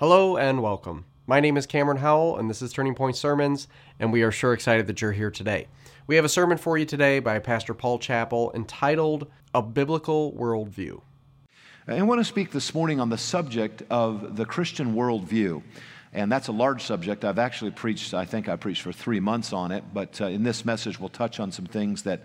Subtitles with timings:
[0.00, 1.04] Hello and welcome.
[1.26, 3.68] My name is Cameron Howell, and this is Turning Point Sermons,
[3.98, 5.66] and we are sure excited that you're here today.
[6.06, 11.02] We have a sermon for you today by Pastor Paul Chappell entitled A Biblical Worldview.
[11.86, 15.62] I want to speak this morning on the subject of the Christian worldview.
[16.14, 17.22] And that's a large subject.
[17.22, 20.44] I've actually preached, I think I preached for three months on it, but uh, in
[20.44, 22.22] this message, we'll touch on some things that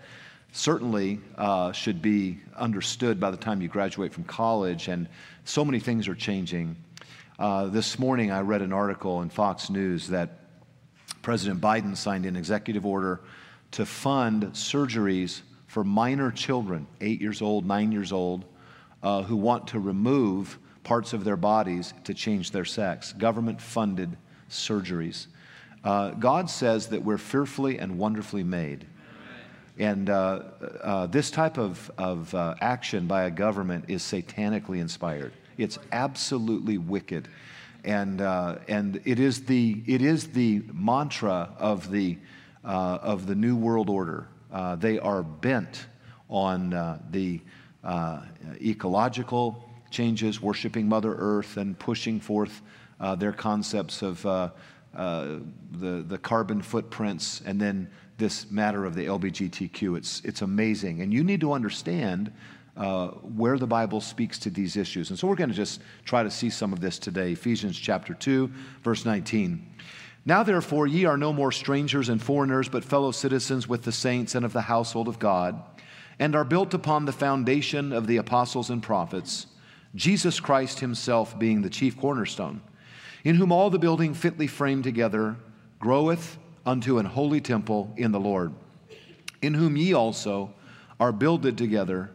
[0.50, 4.88] certainly uh, should be understood by the time you graduate from college.
[4.88, 5.08] And
[5.44, 6.74] so many things are changing.
[7.38, 10.40] Uh, this morning, I read an article in Fox News that
[11.20, 13.20] President Biden signed an executive order
[13.72, 18.46] to fund surgeries for minor children, eight years old, nine years old,
[19.02, 23.12] uh, who want to remove parts of their bodies to change their sex.
[23.12, 24.16] Government funded
[24.48, 25.26] surgeries.
[25.84, 28.86] Uh, God says that we're fearfully and wonderfully made.
[29.78, 30.42] And uh,
[30.82, 35.34] uh, this type of, of uh, action by a government is satanically inspired.
[35.58, 37.28] It's absolutely wicked.
[37.84, 42.18] And, uh, and it, is the, it is the mantra of the,
[42.64, 44.28] uh, of the New World Order.
[44.52, 45.86] Uh, they are bent
[46.28, 47.40] on uh, the
[47.84, 48.22] uh,
[48.60, 52.62] ecological changes, worshiping Mother Earth, and pushing forth
[52.98, 54.52] uh, their concepts of the,
[55.72, 59.96] the carbon footprints, and then this matter of the LGBTQ.
[59.96, 61.02] It's, it's amazing.
[61.02, 62.32] And you need to understand
[62.76, 65.10] uh, where the Bible speaks to these issues.
[65.10, 67.32] And so we're going to just try to see some of this today.
[67.32, 68.50] Ephesians chapter 2,
[68.82, 69.66] verse 19.
[70.26, 74.34] Now, therefore, ye are no more strangers and foreigners, but fellow citizens with the saints
[74.34, 75.62] and of the household of God,
[76.18, 79.46] and are built upon the foundation of the apostles and prophets,
[79.94, 82.60] Jesus Christ himself being the chief cornerstone,
[83.24, 85.36] in whom all the building fitly framed together
[85.78, 88.52] groweth unto an holy temple in the Lord,
[89.40, 90.52] in whom ye also
[90.98, 92.10] are builded together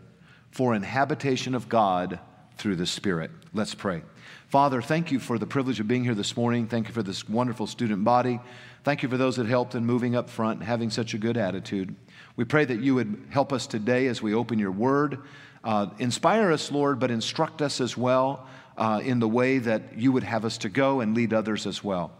[0.51, 2.19] for an habitation of God
[2.57, 3.31] through the Spirit.
[3.53, 4.03] Let's pray.
[4.49, 6.67] Father, thank you for the privilege of being here this morning.
[6.67, 8.39] Thank you for this wonderful student body.
[8.83, 11.37] Thank you for those that helped in moving up front and having such a good
[11.37, 11.95] attitude.
[12.35, 15.19] We pray that you would help us today as we open your word.
[15.63, 18.47] Uh, inspire us, Lord, but instruct us as well
[18.77, 21.83] uh, in the way that you would have us to go and lead others as
[21.83, 22.11] well.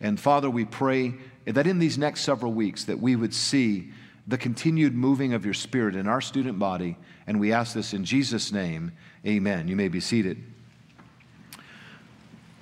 [0.00, 1.14] And Father, we pray
[1.44, 3.92] that in these next several weeks that we would see
[4.28, 6.96] the continued moving of your spirit in our student body
[7.26, 8.92] and we ask this in Jesus' name.
[9.26, 9.68] Amen.
[9.68, 10.44] You may be seated.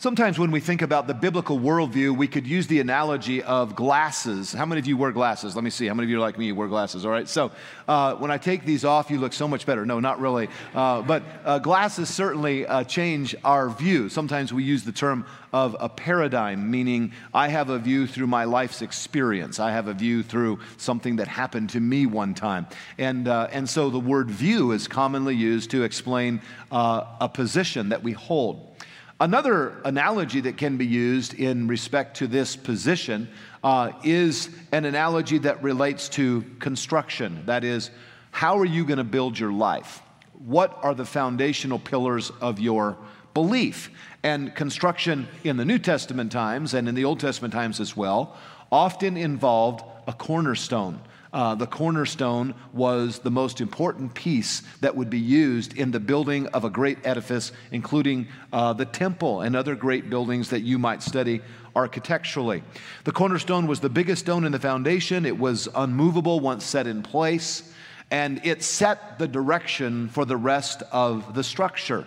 [0.06, 4.52] Sometimes when we think about the biblical worldview, we could use the analogy of glasses.
[4.52, 5.56] How many of you wear glasses?
[5.56, 5.88] Let me see.
[5.88, 6.52] How many of you are like me?
[6.52, 7.28] Wear glasses, all right?
[7.28, 7.50] So
[7.88, 9.84] uh, when I take these off, you look so much better.
[9.84, 10.48] No, not really.
[10.72, 14.08] Uh, but uh, glasses certainly uh, change our view.
[14.08, 18.44] Sometimes we use the term of a paradigm, meaning I have a view through my
[18.44, 19.58] life's experience.
[19.58, 22.68] I have a view through something that happened to me one time.
[22.96, 27.88] And, uh, and so the word view is commonly used to explain uh, a position
[27.88, 28.75] that we hold.
[29.18, 33.28] Another analogy that can be used in respect to this position
[33.64, 37.42] uh, is an analogy that relates to construction.
[37.46, 37.90] That is,
[38.30, 40.02] how are you going to build your life?
[40.34, 42.98] What are the foundational pillars of your
[43.32, 43.90] belief?
[44.22, 48.36] And construction in the New Testament times and in the Old Testament times as well
[48.70, 51.00] often involved a cornerstone.
[51.32, 56.46] Uh, the cornerstone was the most important piece that would be used in the building
[56.48, 61.02] of a great edifice, including uh, the temple and other great buildings that you might
[61.02, 61.40] study
[61.74, 62.62] architecturally.
[63.04, 67.02] The cornerstone was the biggest stone in the foundation, it was unmovable once set in
[67.02, 67.70] place,
[68.10, 72.06] and it set the direction for the rest of the structure.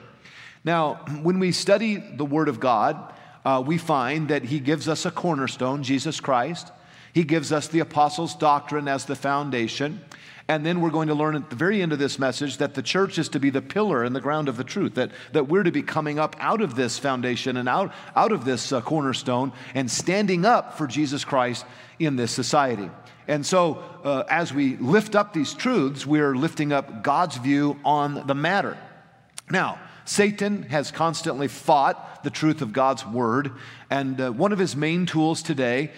[0.63, 3.13] Now, when we study the Word of God,
[3.45, 6.71] uh, we find that He gives us a cornerstone, Jesus Christ.
[7.13, 10.01] He gives us the apostles' doctrine as the foundation.
[10.47, 12.81] And then we're going to learn at the very end of this message that the
[12.81, 15.61] church is to be the pillar and the ground of the truth, that, that we're
[15.61, 19.53] to be coming up out of this foundation and out, out of this uh, cornerstone
[19.75, 21.65] and standing up for Jesus Christ
[21.99, 22.89] in this society.
[23.27, 28.25] And so, uh, as we lift up these truths, we're lifting up God's view on
[28.25, 28.75] the matter.
[29.51, 33.51] Now, Satan has constantly fought the truth of God's word,
[33.91, 35.91] and uh, one of his main tools today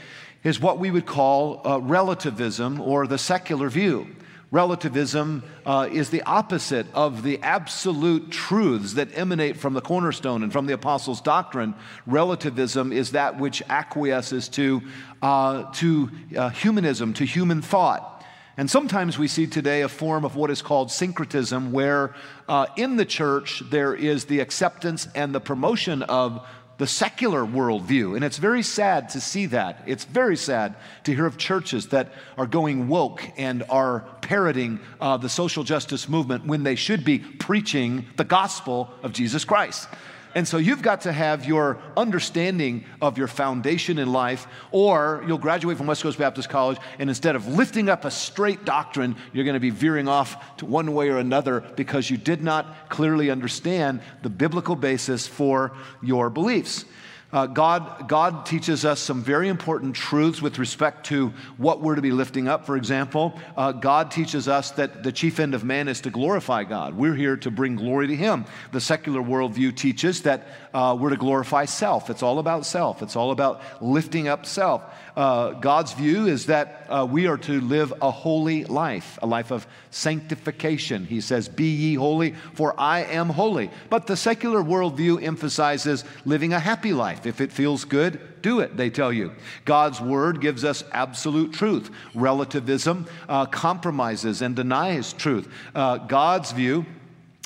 [0.44, 4.08] is what we would call uh, relativism or the secular view.
[4.52, 10.52] Relativism uh, is the opposite of the absolute truths that emanate from the cornerstone and
[10.52, 11.74] from the apostles' doctrine.
[12.06, 14.82] Relativism is that which acquiesces to,
[15.22, 18.26] uh, to uh, humanism, to human thought.
[18.58, 22.14] And sometimes we see today a form of what is called syncretism, where
[22.50, 26.46] uh, in the church there is the acceptance and the promotion of
[26.82, 28.16] the secular worldview.
[28.16, 29.84] And it's very sad to see that.
[29.86, 30.74] It's very sad
[31.04, 36.10] to hear of churches that are going woke and are parroting uh, the social justice
[36.10, 39.90] movement when they should be preaching the gospel of Jesus Christ.
[40.34, 45.38] And so you've got to have your understanding of your foundation in life, or you'll
[45.38, 49.46] graduate from West Coast Baptist College, and instead of lifting up a straight doctrine, you're
[49.46, 53.30] going to be veering off to one way or another because you did not clearly
[53.30, 56.86] understand the biblical basis for your beliefs.
[57.34, 62.02] Uh, God, God teaches us some very important truths with respect to what we're to
[62.02, 62.66] be lifting up.
[62.66, 66.64] For example, uh, God teaches us that the chief end of man is to glorify
[66.64, 66.94] God.
[66.94, 68.46] We're here to bring glory to Him.
[68.72, 72.10] The secular worldview teaches that uh, we're to glorify self.
[72.10, 74.84] It's all about self, it's all about lifting up self.
[75.16, 79.52] Uh, God's view is that uh, we are to live a holy life, a life
[79.52, 81.06] of sanctification.
[81.06, 83.70] He says, Be ye holy, for I am holy.
[83.90, 87.26] But the secular worldview emphasizes living a happy life.
[87.26, 89.34] If it feels good, do it, they tell you.
[89.66, 91.92] God's word gives us absolute truth.
[92.16, 95.48] Relativism uh, compromises and denies truth.
[95.76, 96.86] Uh, God's view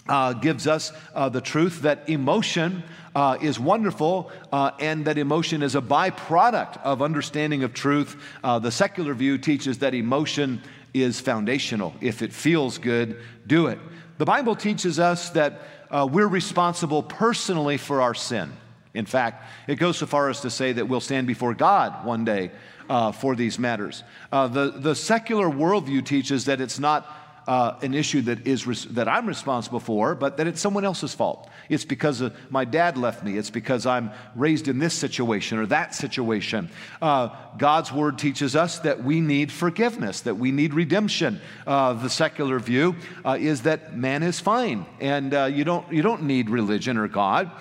[0.07, 2.83] uh, gives us uh, the truth that emotion
[3.15, 8.21] uh, is wonderful uh, and that emotion is a byproduct of understanding of truth.
[8.43, 10.61] Uh, the secular view teaches that emotion
[10.93, 11.93] is foundational.
[12.01, 13.17] If it feels good,
[13.47, 13.79] do it.
[14.17, 18.51] The Bible teaches us that uh, we're responsible personally for our sin.
[18.93, 22.23] In fact, it goes so far as to say that we'll stand before God one
[22.23, 22.51] day
[22.89, 24.03] uh, for these matters.
[24.31, 27.05] Uh, the, the secular worldview teaches that it's not
[27.47, 31.13] uh, an issue that, is res- that I'm responsible for, but that it's someone else's
[31.13, 31.49] fault.
[31.69, 33.37] It's because my dad left me.
[33.37, 36.69] It's because I'm raised in this situation or that situation.
[37.01, 41.39] Uh, God's word teaches us that we need forgiveness, that we need redemption.
[41.65, 46.23] Uh, the secular view uh, is that man is fine and you, don't, you don't
[46.23, 47.51] need religion or God.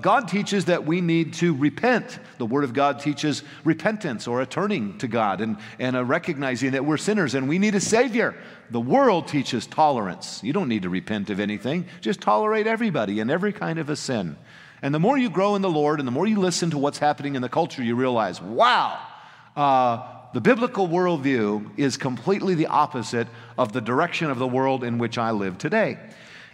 [0.00, 2.18] God teaches that we need to repent.
[2.38, 6.72] The Word of God teaches repentance or a turning to God and, and a recognizing
[6.72, 8.36] that we're sinners and we need a Savior.
[8.72, 10.40] The world teaches tolerance.
[10.42, 13.96] You don't need to repent of anything, just tolerate everybody and every kind of a
[13.96, 14.36] sin.
[14.80, 16.98] And the more you grow in the Lord and the more you listen to what's
[16.98, 18.98] happening in the culture, you realize, wow,
[19.56, 23.28] uh, the biblical worldview is completely the opposite
[23.58, 25.98] of the direction of the world in which I live today.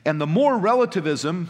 [0.04, 1.48] And the more relativism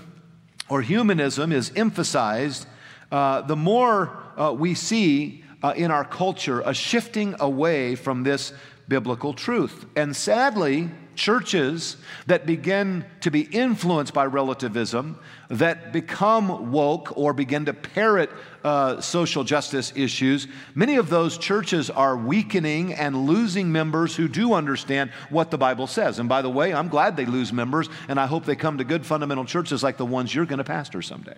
[0.69, 2.67] or humanism is emphasized,
[3.11, 8.53] uh, the more uh, we see uh, in our culture a shifting away from this
[8.88, 9.87] biblical truth.
[9.94, 11.96] And sadly, churches
[12.26, 15.19] that begin to be influenced by relativism,
[15.50, 18.31] that become woke or begin to parrot
[18.64, 24.55] uh, social justice issues, many of those churches are weakening and losing members who do
[24.55, 26.19] understand what the Bible says.
[26.19, 28.85] And by the way, I'm glad they lose members, and I hope they come to
[28.85, 31.37] good fundamental churches like the ones you're going to pastor someday.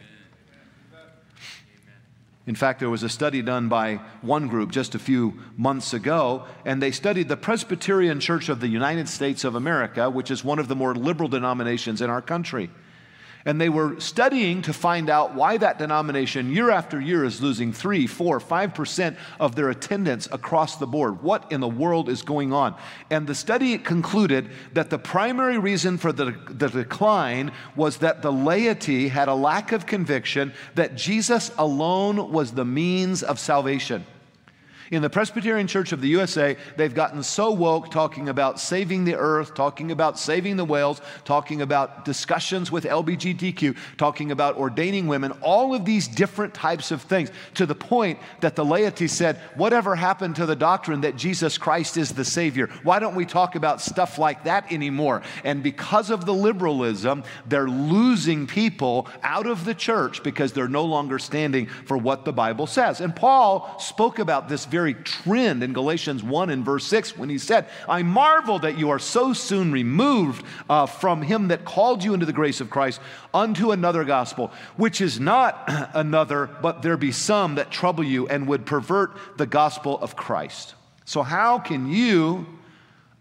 [2.46, 6.46] In fact, there was a study done by one group just a few months ago,
[6.64, 10.58] and they studied the Presbyterian Church of the United States of America, which is one
[10.58, 12.70] of the more liberal denominations in our country.
[13.44, 17.72] And they were studying to find out why that denomination year after year is losing
[17.72, 21.22] three, four, five percent of their attendance across the board.
[21.22, 22.76] What in the world is going on?
[23.08, 28.32] And the study concluded that the primary reason for the, the decline was that the
[28.32, 34.04] laity had a lack of conviction that Jesus alone was the means of salvation.
[34.90, 39.14] In the Presbyterian Church of the USA, they've gotten so woke talking about saving the
[39.14, 45.30] earth, talking about saving the whales, talking about discussions with LBGTQ, talking about ordaining women,
[45.42, 49.94] all of these different types of things, to the point that the laity said, Whatever
[49.94, 52.68] happened to the doctrine that Jesus Christ is the Savior?
[52.82, 55.22] Why don't we talk about stuff like that anymore?
[55.44, 60.84] And because of the liberalism, they're losing people out of the church because they're no
[60.84, 63.00] longer standing for what the Bible says.
[63.00, 67.28] And Paul spoke about this very very trend in Galatians 1 and verse 6 when
[67.28, 72.02] he said, I marvel that you are so soon removed uh, from him that called
[72.02, 72.98] you into the grace of Christ
[73.34, 78.46] unto another gospel, which is not another, but there be some that trouble you and
[78.46, 80.74] would pervert the gospel of Christ.
[81.04, 82.46] So, how can you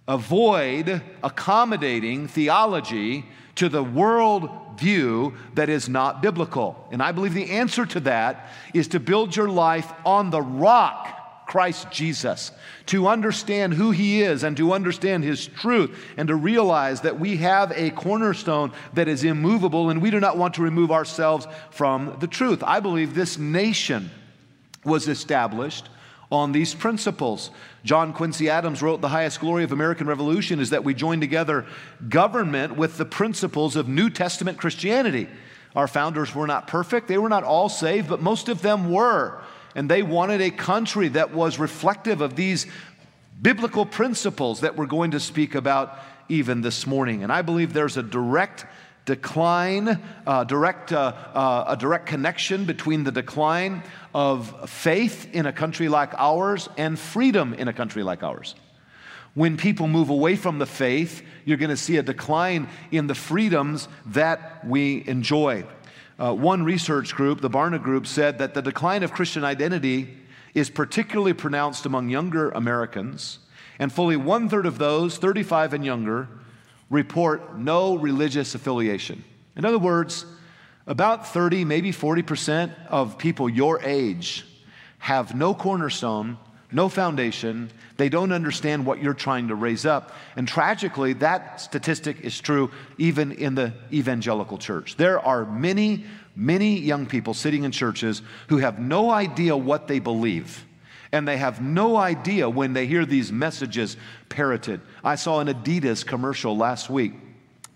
[0.07, 3.25] avoid accommodating theology
[3.55, 4.49] to the world
[4.79, 6.87] view that is not biblical?
[6.89, 11.17] And I believe the answer to that is to build your life on the rock
[11.49, 12.51] Christ Jesus,
[12.85, 17.37] to understand who He is and to understand His truth, and to realize that we
[17.37, 22.15] have a cornerstone that is immovable and we do not want to remove ourselves from
[22.19, 22.61] the truth.
[22.63, 24.11] I believe this nation
[24.85, 25.89] was established
[26.31, 27.49] on these principles.
[27.83, 31.65] John Quincy Adams wrote, The highest glory of American Revolution is that we join together
[32.09, 35.27] government with the principles of New Testament Christianity.
[35.75, 39.41] Our founders were not perfect, they were not all saved, but most of them were
[39.79, 42.67] and they wanted a country that was reflective of these
[43.41, 47.23] biblical principles that we're going to speak about even this morning.
[47.23, 48.65] And I believe there's a direct
[49.05, 53.81] decline, uh, direct, uh, uh, a direct connection between the decline
[54.13, 58.55] of faith in a country like ours and freedom in a country like ours.
[59.33, 63.15] When people move away from the faith, you're going to see a decline in the
[63.15, 65.63] freedoms that we enjoy.
[66.19, 70.17] Uh, one research group, the Barna Group, said that the decline of Christian identity
[70.53, 73.39] is particularly pronounced among younger Americans,
[73.79, 76.27] and fully one third of those, 35 and younger,
[76.89, 79.23] report no religious affiliation.
[79.55, 80.25] In other words,
[80.87, 84.45] about 30, maybe 40% of people your age
[84.97, 86.37] have no cornerstone,
[86.71, 87.71] no foundation.
[87.97, 90.11] They don't understand what you're trying to raise up.
[90.35, 94.95] And tragically, that statistic is true even in the evangelical church.
[94.95, 99.99] There are many, many young people sitting in churches who have no idea what they
[99.99, 100.65] believe.
[101.11, 103.97] And they have no idea when they hear these messages
[104.29, 104.79] parroted.
[105.03, 107.13] I saw an Adidas commercial last week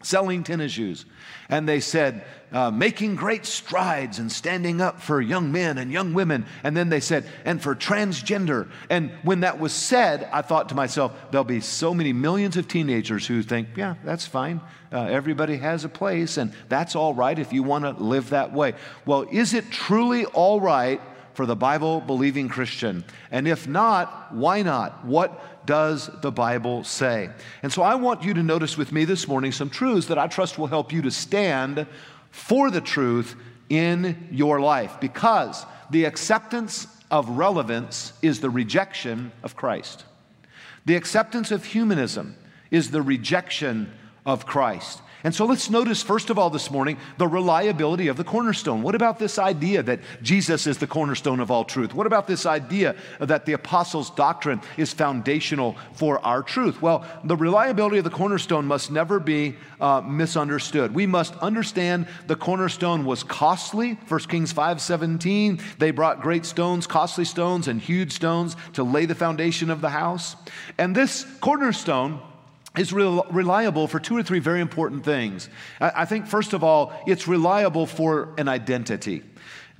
[0.03, 1.05] selling tennis shoes.
[1.49, 6.13] And they said, uh, making great strides and standing up for young men and young
[6.13, 6.45] women.
[6.63, 8.69] And then they said, and for transgender.
[8.89, 12.67] And when that was said, I thought to myself, there'll be so many millions of
[12.67, 14.61] teenagers who think, yeah, that's fine.
[14.91, 18.53] Uh, everybody has a place, and that's all right if you want to live that
[18.53, 18.73] way.
[19.05, 21.01] Well, is it truly all right
[21.33, 23.03] for the Bible believing Christian?
[23.31, 25.03] And if not, why not?
[25.03, 27.29] What does the Bible say?
[27.63, 30.27] And so I want you to notice with me this morning some truths that I
[30.27, 31.87] trust will help you to stand
[32.33, 33.35] for the truth
[33.69, 40.03] in your life because the acceptance of relevance is the rejection of Christ.
[40.85, 42.35] The acceptance of humanism
[42.71, 43.93] is the rejection
[44.25, 44.99] of Christ.
[45.23, 48.81] And so let's notice, first of all, this morning, the reliability of the cornerstone.
[48.81, 51.93] What about this idea that Jesus is the cornerstone of all truth?
[51.93, 56.81] What about this idea that the apostles' doctrine is foundational for our truth?
[56.81, 60.93] Well, the reliability of the cornerstone must never be uh, misunderstood.
[60.93, 63.93] We must understand the cornerstone was costly.
[64.09, 69.05] 1 Kings 5 17, they brought great stones, costly stones, and huge stones to lay
[69.05, 70.35] the foundation of the house.
[70.77, 72.19] And this cornerstone,
[72.77, 75.49] is reliable for two or three very important things.
[75.79, 79.23] I think, first of all, it's reliable for an identity.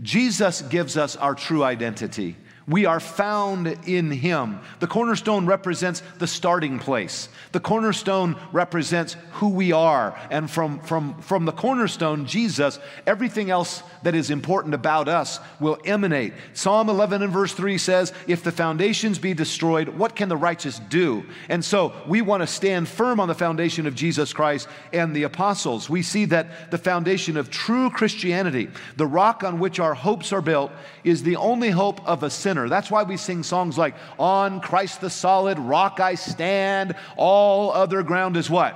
[0.02, 2.36] Jesus gives us our true identity.
[2.67, 4.60] We are found in Him.
[4.79, 7.27] The cornerstone represents the starting place.
[7.51, 10.17] The cornerstone represents who we are.
[10.32, 15.77] And from, from, from the cornerstone, Jesus, everything else that is important about us will
[15.84, 16.34] emanate.
[16.53, 20.79] Psalm 11 and verse 3 says, If the foundations be destroyed, what can the righteous
[20.79, 21.25] do?
[21.50, 25.24] And so we want to stand firm on the foundation of Jesus Christ and the
[25.24, 25.89] apostles.
[25.89, 30.41] We see that the foundation of true Christianity, the rock on which our hopes are
[30.41, 30.72] built,
[31.03, 32.69] is the only hope of a sinner sinner.
[32.69, 38.03] That's why we sing songs like, On Christ the solid rock I stand, all other
[38.03, 38.75] ground is what?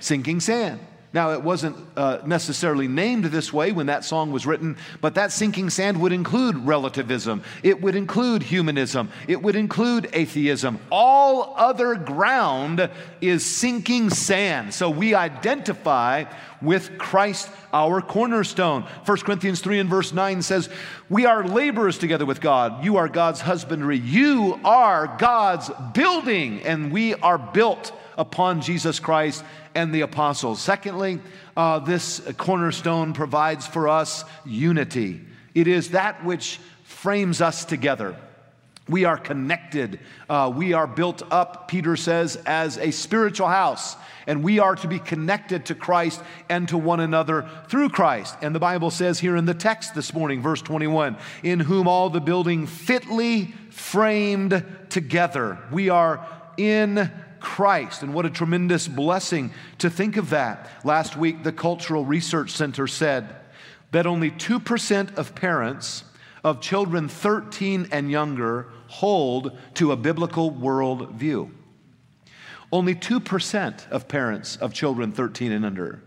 [0.00, 0.80] Sinking sand.
[0.80, 0.80] Sinking sand.
[1.14, 5.30] Now, it wasn't uh, necessarily named this way when that song was written, but that
[5.30, 7.42] sinking sand would include relativism.
[7.62, 9.10] It would include humanism.
[9.28, 10.80] It would include atheism.
[10.90, 12.88] All other ground
[13.20, 14.72] is sinking sand.
[14.72, 16.24] So we identify
[16.62, 18.84] with Christ, our cornerstone.
[19.04, 20.70] 1 Corinthians 3 and verse 9 says,
[21.10, 22.82] We are laborers together with God.
[22.82, 23.98] You are God's husbandry.
[23.98, 30.60] You are God's building, and we are built upon Jesus Christ and the apostles.
[30.60, 31.20] Secondly,
[31.56, 35.20] uh, this cornerstone provides for us unity.
[35.54, 38.16] It is that which frames us together.
[38.88, 40.00] We are connected.
[40.28, 43.96] Uh, we are built up, Peter says, as a spiritual house.
[44.26, 48.36] And we are to be connected to Christ and to one another through Christ.
[48.42, 52.10] And the Bible says here in the text this morning, verse 21, in whom all
[52.10, 55.58] the building fitly framed together.
[55.70, 56.26] We are
[56.56, 57.10] in
[57.42, 58.02] Christ.
[58.02, 60.70] And what a tremendous blessing to think of that.
[60.84, 63.34] Last week, the Cultural Research Center said
[63.90, 66.04] that only 2% of parents
[66.44, 71.50] of children 13 and younger hold to a biblical worldview.
[72.72, 76.02] Only 2% of parents of children 13 and under.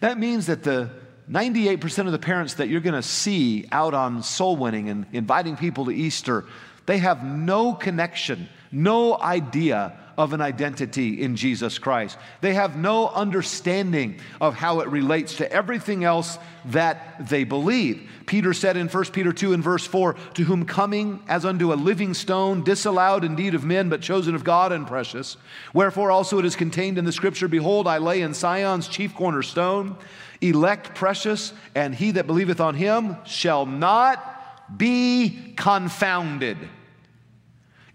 [0.00, 0.90] That means that the
[1.30, 5.56] 98% of the parents that you're going to see out on soul winning and inviting
[5.56, 6.44] people to Easter,
[6.86, 12.18] they have no connection, no idea of an identity in Jesus Christ.
[12.40, 18.10] They have no understanding of how it relates to everything else that they believe.
[18.26, 21.76] Peter said in 1 Peter 2 and verse 4 To whom coming as unto a
[21.76, 25.36] living stone, disallowed indeed of men, but chosen of God and precious.
[25.72, 29.96] Wherefore also it is contained in the scripture Behold, I lay in Sion's chief cornerstone,
[30.40, 36.58] elect precious, and he that believeth on him shall not be confounded.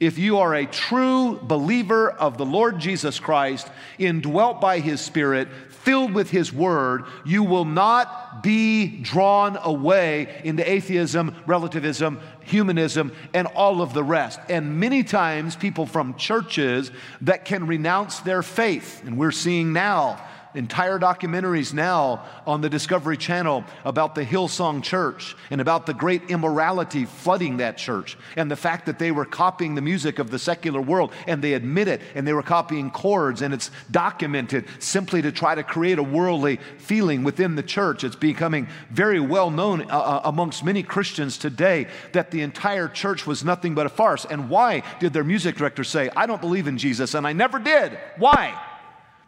[0.05, 3.67] If you are a true believer of the Lord Jesus Christ,
[3.97, 10.69] indwelt by his Spirit, filled with his word, you will not be drawn away into
[10.69, 14.39] atheism, relativism, humanism, and all of the rest.
[14.49, 16.91] And many times, people from churches
[17.21, 20.21] that can renounce their faith, and we're seeing now
[20.55, 26.29] entire documentaries now on the Discovery Channel about the Hillsong Church and about the great
[26.29, 30.39] immorality flooding that church and the fact that they were copying the music of the
[30.39, 35.21] secular world and they admit it and they were copying chords and it's documented simply
[35.21, 38.03] to try to create a worldly feeling within the church.
[38.03, 43.27] It's becoming very well known uh, uh amongst many Christians today that the entire church
[43.27, 44.25] was nothing but a farce.
[44.25, 47.59] And why did their music director say, I don't believe in Jesus and I never
[47.59, 47.97] did?
[48.17, 48.59] Why?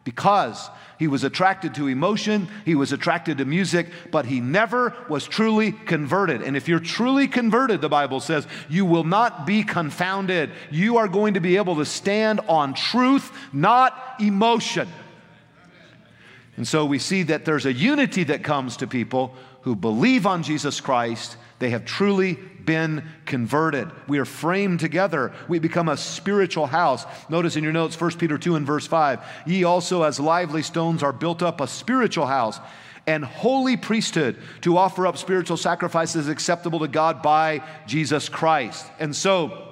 [0.05, 0.69] Because
[0.99, 5.71] he was attracted to emotion, he was attracted to music, but he never was truly
[5.73, 6.41] converted.
[6.41, 10.51] And if you're truly converted, the Bible says, you will not be confounded.
[10.69, 14.87] You are going to be able to stand on truth, not emotion.
[16.55, 19.33] And so we see that there's a unity that comes to people
[19.63, 21.35] who believe on Jesus Christ.
[21.59, 22.33] They have truly
[22.65, 23.89] been converted.
[24.07, 25.33] We are framed together.
[25.47, 27.05] We become a spiritual house.
[27.29, 31.03] Notice in your notes, 1 Peter 2 and verse 5 Ye also, as lively stones,
[31.03, 32.59] are built up a spiritual house
[33.07, 38.85] and holy priesthood to offer up spiritual sacrifices acceptable to God by Jesus Christ.
[38.99, 39.64] And so,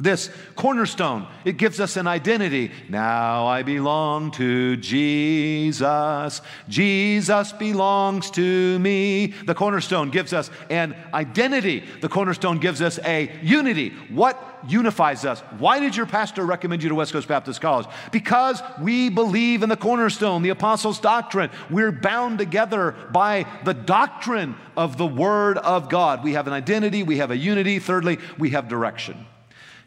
[0.00, 2.72] this cornerstone, it gives us an identity.
[2.88, 6.40] Now I belong to Jesus.
[6.68, 9.26] Jesus belongs to me.
[9.26, 11.84] The cornerstone gives us an identity.
[12.00, 13.90] The cornerstone gives us a unity.
[14.08, 15.40] What unifies us?
[15.58, 17.86] Why did your pastor recommend you to West Coast Baptist College?
[18.12, 21.50] Because we believe in the cornerstone, the apostles' doctrine.
[21.70, 26.24] We're bound together by the doctrine of the Word of God.
[26.24, 27.78] We have an identity, we have a unity.
[27.78, 29.26] Thirdly, we have direction.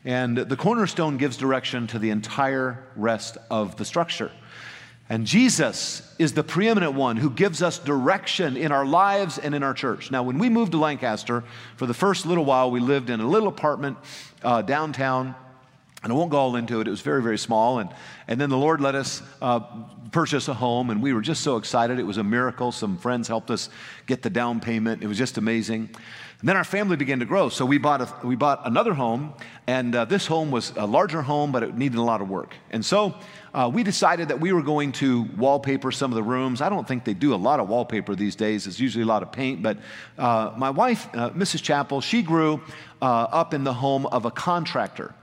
[0.06, 4.32] And the cornerstone gives direction to the entire rest of the structure.
[5.10, 9.62] And Jesus is the preeminent one who gives us direction in our lives and in
[9.62, 10.12] our church.
[10.12, 11.44] Now, when we moved to Lancaster,
[11.76, 13.98] for the first little while, we lived in a little apartment
[14.44, 15.36] uh, downtown.
[16.04, 16.88] And I won't go all into it.
[16.88, 17.80] It was very, very small.
[17.80, 17.90] And,
[18.28, 19.62] and then the Lord let us uh,
[20.12, 21.98] purchase a home, and we were just so excited.
[21.98, 22.74] It was a miracle.
[22.74, 23.70] Some friends helped us
[24.06, 25.02] get the down payment.
[25.02, 25.90] It was just amazing.
[26.44, 27.48] And then our family began to grow.
[27.48, 29.34] So we bought, a, we bought another home,
[29.66, 32.54] and uh, this home was a larger home, but it needed a lot of work.
[32.70, 33.16] And so
[33.54, 36.60] uh, we decided that we were going to wallpaper some of the rooms.
[36.60, 39.24] I don't think they do a lot of wallpaper these days, it's usually a lot
[39.24, 39.64] of paint.
[39.64, 39.78] But
[40.18, 41.64] uh, my wife, uh, Mrs.
[41.64, 42.62] Chappell, she grew
[43.02, 45.16] uh, up in the home of a contractor.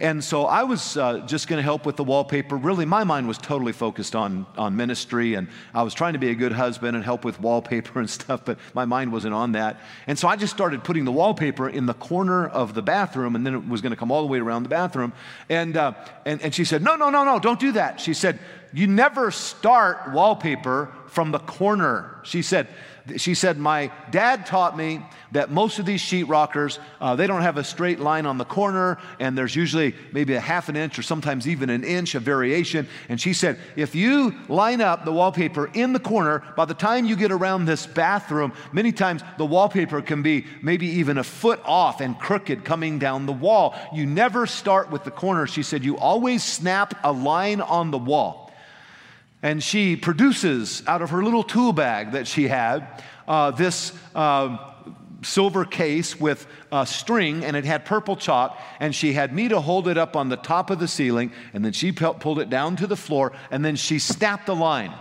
[0.00, 2.56] And so I was uh, just going to help with the wallpaper.
[2.56, 6.30] Really, my mind was totally focused on, on ministry, and I was trying to be
[6.30, 9.78] a good husband and help with wallpaper and stuff, but my mind wasn't on that.
[10.06, 13.46] And so I just started putting the wallpaper in the corner of the bathroom, and
[13.46, 15.12] then it was going to come all the way around the bathroom.
[15.50, 15.92] And, uh,
[16.24, 18.00] and, and she said, No, no, no, no, don't do that.
[18.00, 18.38] She said,
[18.72, 22.20] You never start wallpaper from the corner.
[22.22, 22.68] She said,
[23.18, 25.00] she said, My dad taught me
[25.32, 28.98] that most of these sheetrockers, uh, they don't have a straight line on the corner,
[29.18, 32.88] and there's usually maybe a half an inch or sometimes even an inch of variation.
[33.08, 37.06] And she said, If you line up the wallpaper in the corner, by the time
[37.06, 41.60] you get around this bathroom, many times the wallpaper can be maybe even a foot
[41.64, 43.74] off and crooked coming down the wall.
[43.94, 45.46] You never start with the corner.
[45.46, 48.49] She said, You always snap a line on the wall
[49.42, 54.70] and she produces out of her little tool bag that she had uh, this uh,
[55.22, 59.60] silver case with a string and it had purple chalk and she had me to
[59.60, 62.76] hold it up on the top of the ceiling and then she pulled it down
[62.76, 64.92] to the floor and then she snapped the line.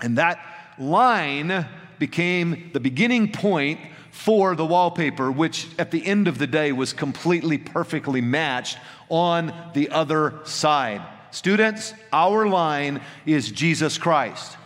[0.00, 0.40] And that
[0.78, 1.66] line
[1.98, 3.80] became the beginning point
[4.10, 9.52] for the wallpaper which at the end of the day was completely perfectly matched on
[9.74, 14.56] the other side Students, our line is Jesus Christ.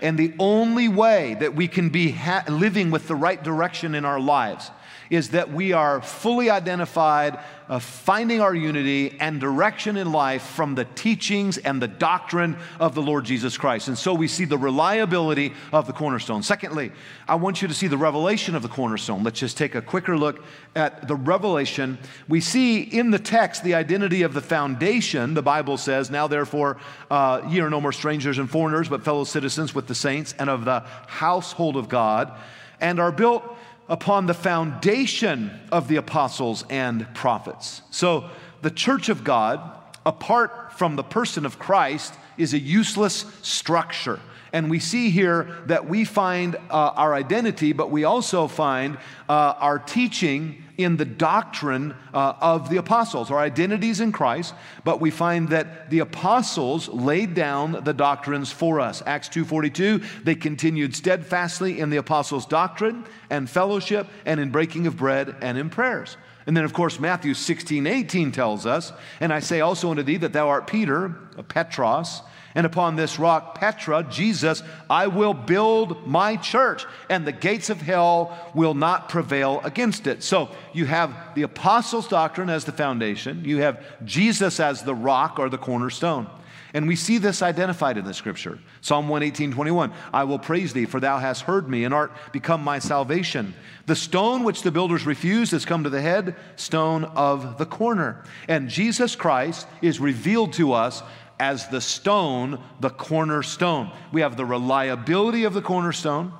[0.00, 4.04] And the only way that we can be ha- living with the right direction in
[4.04, 4.70] our lives
[5.12, 7.38] is that we are fully identified
[7.80, 13.02] finding our unity and direction in life from the teachings and the doctrine of the
[13.02, 13.88] Lord Jesus Christ.
[13.88, 16.42] And so we see the reliability of the cornerstone.
[16.42, 16.92] Secondly,
[17.28, 19.22] I want you to see the revelation of the cornerstone.
[19.22, 20.42] Let's just take a quicker look
[20.74, 21.98] at the revelation.
[22.26, 25.34] We see in the text the identity of the foundation.
[25.34, 26.78] The Bible says, Now therefore,
[27.10, 30.48] uh, ye are no more strangers and foreigners, but fellow citizens with the saints and
[30.48, 32.32] of the household of God,
[32.80, 33.44] and are built
[33.88, 37.82] upon the foundation of the apostles and prophets.
[37.90, 38.30] So,
[38.62, 39.60] the church of God,
[40.06, 44.20] apart from the person of Christ, is a useless structure.
[44.52, 49.54] And we see here that we find uh, our identity, but we also find uh,
[49.58, 53.30] our teaching in the doctrine uh, of the apostles.
[53.30, 58.80] Our identities in Christ, but we find that the apostles laid down the doctrines for
[58.80, 59.02] us.
[59.06, 64.96] Acts 2:42, they continued steadfastly in the apostles' doctrine and fellowship and in breaking of
[64.96, 66.16] bread and in prayers.
[66.46, 70.16] And then, of course, Matthew 16, 18 tells us, And I say also unto thee
[70.18, 71.10] that thou art Peter,
[71.48, 72.22] Petros,
[72.54, 77.80] and upon this rock, Petra, Jesus, I will build my church, and the gates of
[77.80, 80.22] hell will not prevail against it.
[80.22, 85.38] So you have the apostles' doctrine as the foundation, you have Jesus as the rock
[85.38, 86.28] or the cornerstone.
[86.74, 88.58] And we see this identified in the scripture.
[88.80, 89.92] Psalm 118, 21.
[90.12, 93.54] I will praise thee, for thou hast heard me, and art become my salvation.
[93.84, 98.24] The stone which the builders refused has come to the head, stone of the corner.
[98.48, 101.02] And Jesus Christ is revealed to us
[101.42, 103.90] as the stone, the cornerstone.
[104.12, 106.32] We have the reliability of the cornerstone.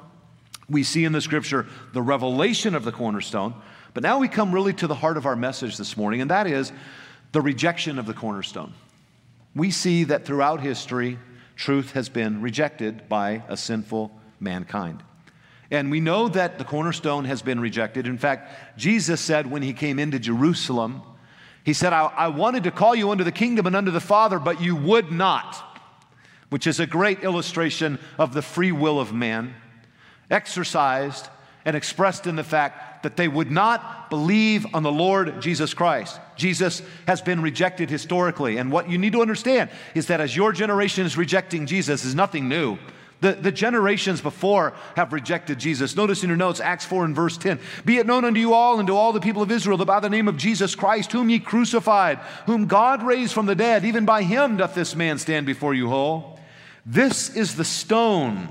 [0.69, 3.53] We see in the scripture the revelation of the cornerstone.
[3.95, 6.47] But now we come really to the heart of our message this morning, and that
[6.47, 6.71] is
[7.33, 8.75] the rejection of the cornerstone.
[9.57, 11.19] We see that throughout history,
[11.57, 15.03] truth has been rejected by a sinful mankind.
[15.73, 18.07] And we know that the cornerstone has been rejected.
[18.07, 21.03] In fact, Jesus said when he came into Jerusalem,
[21.65, 24.39] he said, I, I wanted to call you unto the kingdom and unto the Father,
[24.39, 25.81] but you would not,
[26.51, 29.55] which is a great illustration of the free will of man,
[30.31, 31.29] exercised
[31.65, 36.21] and expressed in the fact that they would not believe on the Lord Jesus Christ.
[36.37, 38.57] Jesus has been rejected historically.
[38.57, 42.15] And what you need to understand is that as your generation is rejecting Jesus is
[42.15, 42.79] nothing new.
[43.23, 45.95] The, the generations before have rejected Jesus.
[45.95, 48.81] Notice in your notes, Acts 4 and verse 10 Be it known unto you all
[48.81, 51.31] and to all the people of Israel that by the name of Jesus Christ, whom
[51.31, 55.47] ye crucified, whom God raised from the dead, even by him doth this man stand
[55.47, 56.41] before you whole.
[56.85, 58.49] This is the stone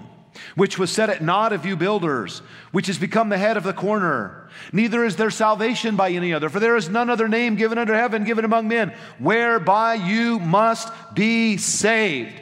[0.56, 3.74] which was set at naught of you builders, which has become the head of the
[3.74, 4.50] corner.
[4.72, 7.94] Neither is there salvation by any other, for there is none other name given under
[7.94, 12.40] heaven, given among men, whereby you must be saved.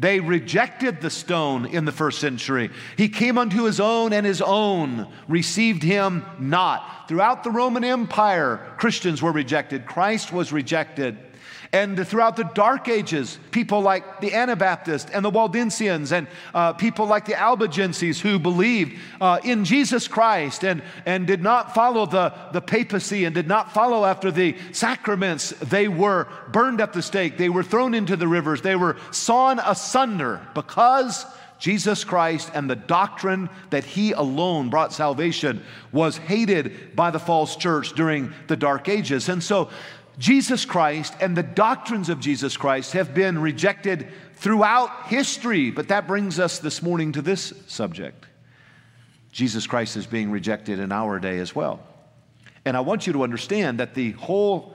[0.00, 2.70] They rejected the stone in the first century.
[2.96, 7.06] He came unto his own, and his own received him not.
[7.06, 11.18] Throughout the Roman Empire, Christians were rejected, Christ was rejected.
[11.72, 17.06] And throughout the Dark Ages, people like the Anabaptists and the Waldensians and uh, people
[17.06, 22.34] like the Albigenses who believed uh, in Jesus Christ and, and did not follow the,
[22.52, 27.38] the papacy and did not follow after the sacraments, they were burned at the stake.
[27.38, 28.62] They were thrown into the rivers.
[28.62, 31.24] They were sawn asunder because
[31.60, 37.54] Jesus Christ and the doctrine that He alone brought salvation was hated by the false
[37.54, 39.28] church during the Dark Ages.
[39.28, 39.68] And so
[40.20, 45.70] Jesus Christ and the doctrines of Jesus Christ have been rejected throughout history.
[45.70, 48.26] But that brings us this morning to this subject
[49.32, 51.80] Jesus Christ is being rejected in our day as well.
[52.64, 54.74] And I want you to understand that the whole,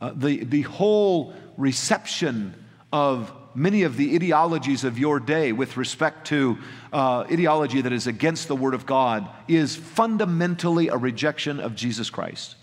[0.00, 2.54] uh, the, the whole reception
[2.90, 6.58] of many of the ideologies of your day with respect to
[6.92, 12.10] uh, ideology that is against the Word of God is fundamentally a rejection of Jesus
[12.10, 12.56] Christ.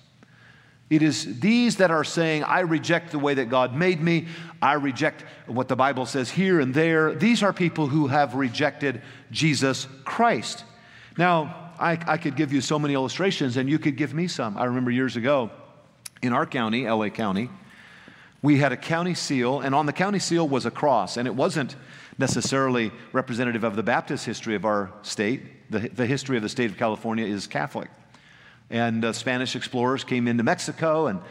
[0.95, 4.27] It is these that are saying, I reject the way that God made me.
[4.61, 7.15] I reject what the Bible says here and there.
[7.15, 9.01] These are people who have rejected
[9.31, 10.63] Jesus Christ.
[11.17, 14.57] Now, I, I could give you so many illustrations, and you could give me some.
[14.57, 15.49] I remember years ago
[16.21, 17.49] in our county, LA County,
[18.43, 21.33] we had a county seal, and on the county seal was a cross, and it
[21.33, 21.75] wasn't
[22.19, 25.71] necessarily representative of the Baptist history of our state.
[25.71, 27.89] The, the history of the state of California is Catholic.
[28.73, 31.21] And uh, Spanish explorers came into Mexico and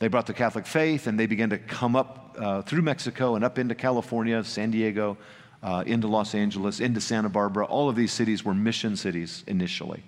[0.00, 3.44] they brought the Catholic faith and they began to come up uh, through Mexico and
[3.44, 5.16] up into California, San Diego,
[5.62, 7.64] uh, into Los Angeles, into Santa Barbara.
[7.64, 10.02] All of these cities were mission cities initially.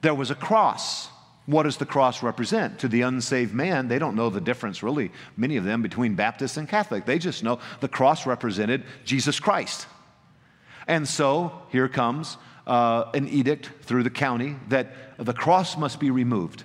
[0.00, 1.08] There was a cross.
[1.46, 2.78] What does the cross represent?
[2.80, 6.56] To the unsaved man, they don't know the difference, really, many of them, between Baptist
[6.56, 7.04] and Catholic.
[7.04, 9.88] They just know the cross represented Jesus Christ.
[10.86, 12.36] And so here comes
[12.66, 16.64] uh, an edict through the county that the cross must be removed.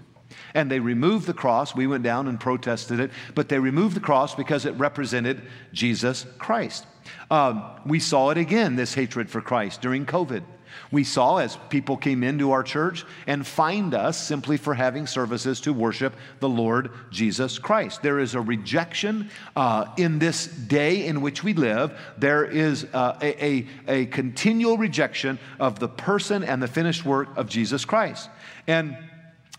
[0.54, 1.76] And they removed the cross.
[1.76, 5.42] We went down and protested it, but they removed the cross because it represented
[5.74, 6.86] Jesus Christ.
[7.30, 10.44] Um, we saw it again, this hatred for Christ, during COVID.
[10.92, 15.62] We saw as people came into our church and fined us simply for having services
[15.62, 18.02] to worship the Lord Jesus Christ.
[18.02, 21.98] There is a rejection uh, in this day in which we live.
[22.18, 27.30] There is uh, a, a, a continual rejection of the person and the finished work
[27.38, 28.30] of Jesus Christ.
[28.68, 28.98] And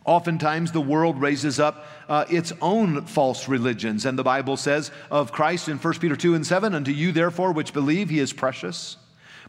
[0.04, 4.04] Oftentimes, the world raises up uh, its own false religions.
[4.04, 7.52] And the Bible says of Christ in 1 Peter 2 and 7 Unto you, therefore,
[7.52, 8.96] which believe, he is precious.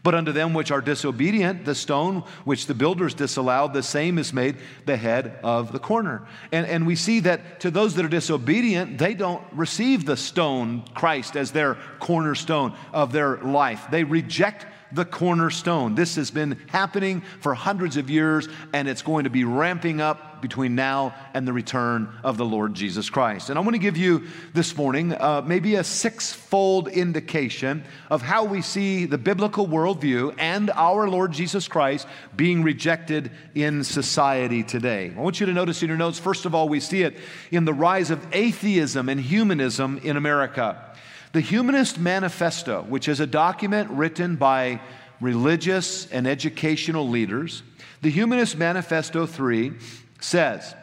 [0.04, 4.34] But unto them which are disobedient, the stone which the builders disallowed, the same is
[4.34, 6.28] made the head of the corner.
[6.52, 10.84] And, and we see that to those that are disobedient, they don't receive the stone,
[10.94, 13.86] Christ, as their cornerstone of their life.
[13.90, 15.94] They reject the cornerstone.
[15.94, 20.40] This has been happening for hundreds of years, and it's going to be ramping up
[20.40, 23.48] between now and the return of the Lord Jesus Christ.
[23.48, 28.44] And I want to give you this morning uh, maybe a six-fold indication of how
[28.44, 35.12] we see the biblical worldview and our Lord Jesus Christ being rejected in society today.
[35.16, 37.16] I want you to notice in your notes, first of all, we see it
[37.50, 40.90] in the rise of atheism and humanism in America.
[41.34, 44.80] The Humanist Manifesto, which is a document written by
[45.20, 47.64] religious and educational leaders,
[48.02, 49.72] the Humanist Manifesto 3
[50.20, 50.76] says,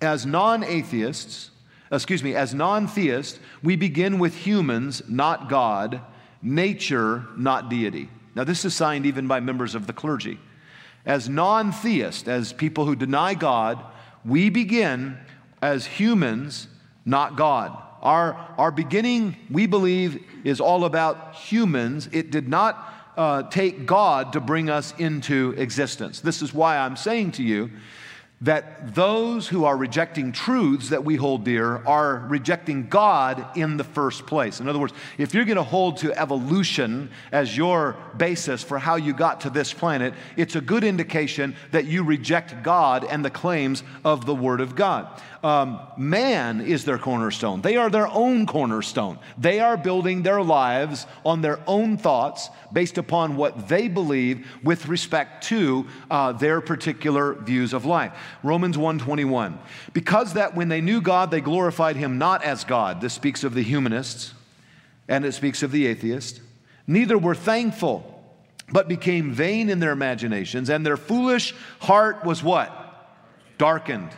[0.00, 1.52] as non atheists,
[1.92, 6.00] excuse me, as non theists, we begin with humans, not God,
[6.42, 8.10] nature, not deity.
[8.34, 10.40] Now, this is signed even by members of the clergy.
[11.06, 13.84] As non theists, as people who deny God,
[14.24, 15.16] we begin
[15.62, 16.66] as humans,
[17.04, 17.80] not God.
[18.02, 22.08] Our, our beginning, we believe, is all about humans.
[22.12, 26.20] It did not uh, take God to bring us into existence.
[26.20, 27.70] This is why I'm saying to you
[28.42, 33.84] that those who are rejecting truths that we hold dear are rejecting God in the
[33.84, 34.60] first place.
[34.60, 38.96] In other words, if you're going to hold to evolution as your basis for how
[38.96, 43.30] you got to this planet, it's a good indication that you reject God and the
[43.30, 45.20] claims of the Word of God.
[45.42, 47.62] Um, man is their cornerstone.
[47.62, 49.18] They are their own cornerstone.
[49.38, 54.86] They are building their lives on their own thoughts based upon what they believe with
[54.86, 58.12] respect to uh, their particular views of life.
[58.42, 59.58] Romans 1:21.
[59.92, 63.00] Because that when they knew God, they glorified him not as God.
[63.00, 64.34] This speaks of the humanists
[65.08, 66.40] and it speaks of the atheists.
[66.86, 68.22] Neither were thankful,
[68.72, 72.70] but became vain in their imaginations, and their foolish heart was what?
[73.58, 74.10] Darkened.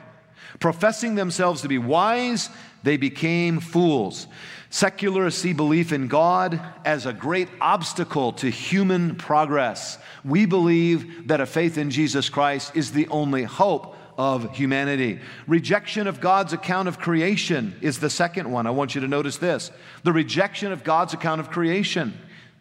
[0.61, 2.51] Professing themselves to be wise,
[2.83, 4.27] they became fools.
[4.69, 9.99] Secularists see belief in God as a great obstacle to human progress.
[10.25, 15.21] We believe that a faith in Jesus Christ is the only hope of humanity.
[15.47, 18.67] Rejection of God's account of creation is the second one.
[18.67, 19.71] I want you to notice this
[20.03, 22.15] the rejection of God's account of creation.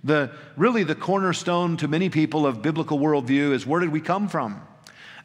[0.04, 4.28] The, really, the cornerstone to many people of biblical worldview is where did we come
[4.28, 4.62] from?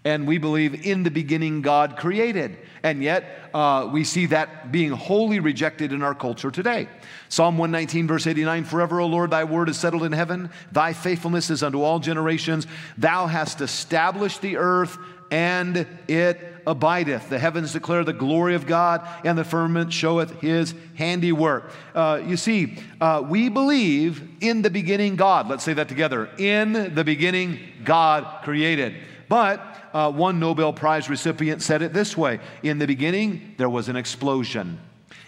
[0.04, 2.58] And we believe in the beginning God created.
[2.82, 6.88] And yet, uh, we see that being wholly rejected in our culture today.
[7.28, 10.50] Psalm 119, verse 89 Forever, O Lord, thy word is settled in heaven.
[10.70, 12.66] Thy faithfulness is unto all generations.
[12.96, 14.96] Thou hast established the earth,
[15.30, 17.28] and it abideth.
[17.28, 21.70] The heavens declare the glory of God, and the firmament showeth his handiwork.
[21.94, 25.48] Uh, you see, uh, we believe in the beginning God.
[25.48, 26.28] Let's say that together.
[26.38, 28.96] In the beginning, God created.
[29.28, 29.60] But
[29.92, 33.96] uh, one Nobel Prize recipient said it this way In the beginning, there was an
[33.96, 34.80] explosion.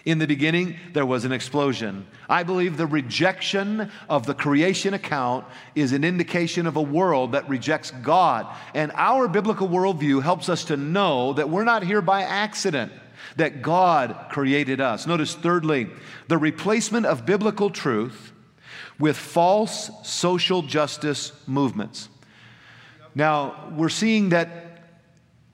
[0.09, 2.07] In the beginning, there was an explosion.
[2.27, 5.45] I believe the rejection of the creation account
[5.75, 8.47] is an indication of a world that rejects God.
[8.73, 12.91] And our biblical worldview helps us to know that we're not here by accident,
[13.35, 15.05] that God created us.
[15.05, 15.91] Notice, thirdly,
[16.27, 18.33] the replacement of biblical truth
[18.97, 22.09] with false social justice movements.
[23.13, 24.68] Now, we're seeing that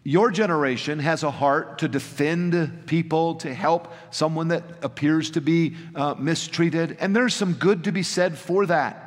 [0.08, 5.76] your generation has a heart to defend people, to help someone that appears to be
[5.96, 9.02] uh, mistreated, and there's some good to be said for that.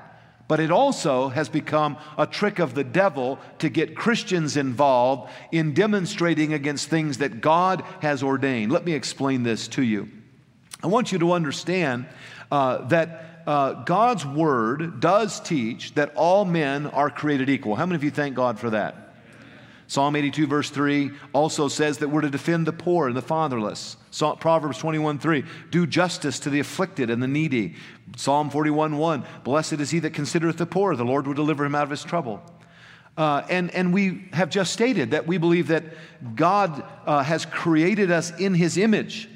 [0.49, 5.73] But it also has become a trick of the devil to get Christians involved in
[5.73, 8.73] demonstrating against things that God has ordained.
[8.73, 10.09] Let me explain this to you.
[10.83, 12.07] I want you to understand
[12.51, 17.77] uh, that uh, God's word does teach that all men are created equal.
[17.77, 19.08] How many of you thank God for that?
[19.89, 23.97] Psalm 82, verse 3 also says that we're to defend the poor and the fatherless.
[24.39, 27.75] Proverbs 21, 3, do justice to the afflicted and the needy.
[28.15, 31.75] Psalm 41, 1, blessed is he that considereth the poor, the Lord will deliver him
[31.75, 32.43] out of his trouble.
[33.17, 35.85] Uh, and, and we have just stated that we believe that
[36.37, 39.27] God uh, has created us in his image.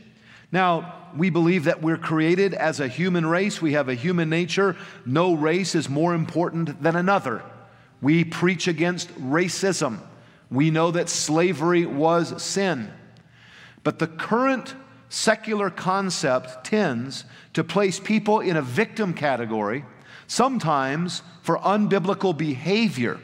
[0.53, 3.63] Now, we believe that we're created as a human race.
[3.63, 4.77] We have a human nature.
[5.07, 7.43] No race is more important than another.
[8.03, 9.99] We preach against racism.
[10.53, 12.93] We know that slavery was sin.
[13.83, 14.77] But the current
[15.09, 19.85] secular concept tends to place people in a victim category,
[20.27, 23.19] sometimes for unbiblical behavior.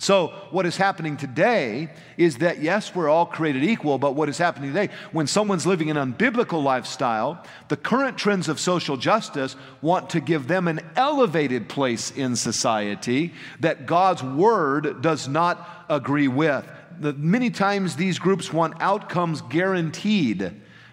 [0.00, 4.38] So, what is happening today is that, yes, we're all created equal, but what is
[4.38, 10.08] happening today, when someone's living an unbiblical lifestyle, the current trends of social justice want
[10.10, 16.64] to give them an elevated place in society that God's word does not agree with.
[17.00, 20.52] The, many times these groups want outcomes guaranteed.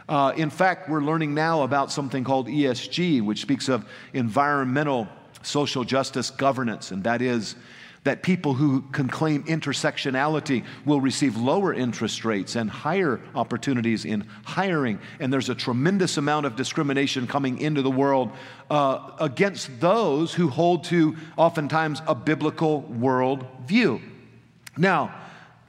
[0.09, 5.07] Uh, in fact, we're learning now about something called ESG, which speaks of environmental
[5.43, 7.55] social justice governance, and that is
[8.05, 14.25] that people who can claim intersectionality will receive lower interest rates and higher opportunities in
[14.45, 14.99] hiring.
[15.19, 18.31] And there's a tremendous amount of discrimination coming into the world
[18.69, 23.99] uh, against those who hold to oftentimes a biblical world view.
[24.77, 25.13] Now,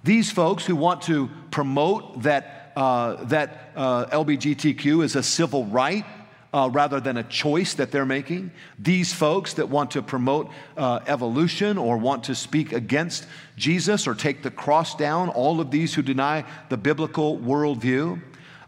[0.05, 6.05] these folks who want to promote that, uh, that uh, LBGTQ is a civil right
[6.53, 8.51] uh, rather than a choice that they're making.
[8.79, 14.15] These folks that want to promote uh, evolution or want to speak against Jesus or
[14.15, 18.21] take the cross down, all of these who deny the biblical worldview.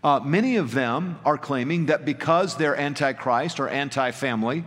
[0.03, 4.65] Uh, many of them are claiming that because they're anti-Christ or anti-family,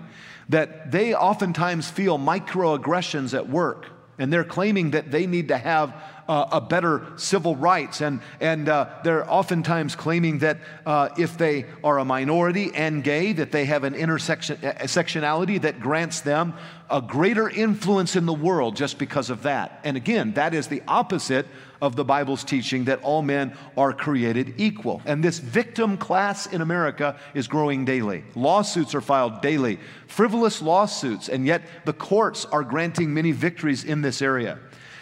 [0.49, 3.87] that they oftentimes feel microaggressions at work,
[4.19, 5.93] and they're claiming that they need to have
[6.27, 8.01] uh, a better civil rights.
[8.01, 13.33] And, and uh, they're oftentimes claiming that uh, if they are a minority and gay,
[13.33, 16.53] that they have an intersectionality uh, that grants them
[16.89, 19.79] a greater influence in the world just because of that.
[19.83, 21.47] And again, that is the opposite
[21.81, 25.01] of the Bible's teaching that all men are created equal.
[25.05, 28.23] And this victim class in America is growing daily.
[28.35, 34.01] Lawsuits are filed daily, frivolous lawsuits, and yet the courts are granting many victories in
[34.01, 34.59] this area.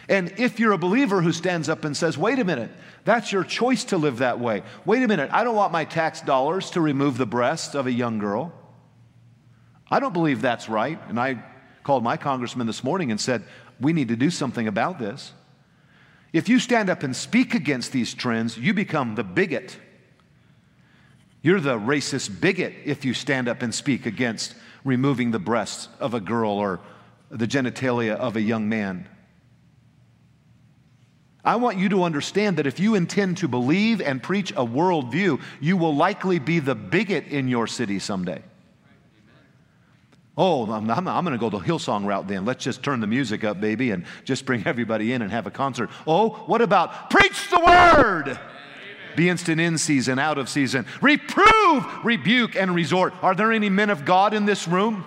[0.10, 2.72] And if you're a believer who stands up and says, wait a minute,
[3.06, 4.64] that's your choice to live that way.
[4.84, 7.92] Wait a minute, I don't want my tax dollars to remove the breasts of a
[7.92, 8.52] young girl.
[9.92, 11.00] I don't believe that's right.
[11.08, 11.44] And I
[11.84, 13.44] called my congressman this morning and said,
[13.80, 15.32] we need to do something about this.
[16.34, 19.78] If you stand up and speak against these trends, you become the bigot.
[21.44, 26.16] You're the racist bigot if you stand up and speak against removing the breasts of
[26.16, 26.80] a girl or
[27.30, 29.08] the genitalia of a young man.
[31.44, 35.42] I want you to understand that if you intend to believe and preach a worldview,
[35.62, 38.42] you will likely be the bigot in your city someday.
[40.38, 42.46] Oh, I'm, I'm, I'm going to go the Hillsong route then.
[42.46, 45.52] Let's just turn the music up, baby, and just bring everybody in and have a
[45.52, 45.90] concert.
[46.08, 48.40] Oh, what about preach the word?
[49.16, 50.86] Be instant in season, out of season.
[51.02, 53.14] Reprove, rebuke, and resort.
[53.22, 55.04] Are there any men of God in this room?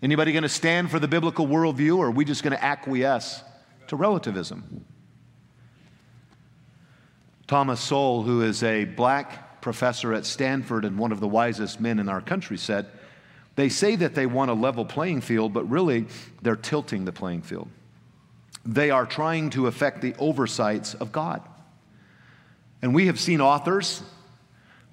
[0.00, 3.42] Anybody going to stand for the biblical worldview, or are we just going to acquiesce?
[3.92, 4.86] To relativism.
[7.46, 11.98] Thomas Sowell, who is a black professor at Stanford and one of the wisest men
[11.98, 12.86] in our country, said,
[13.54, 16.06] They say that they want a level playing field, but really
[16.40, 17.68] they're tilting the playing field.
[18.64, 21.42] They are trying to affect the oversights of God.
[22.80, 24.02] And we have seen authors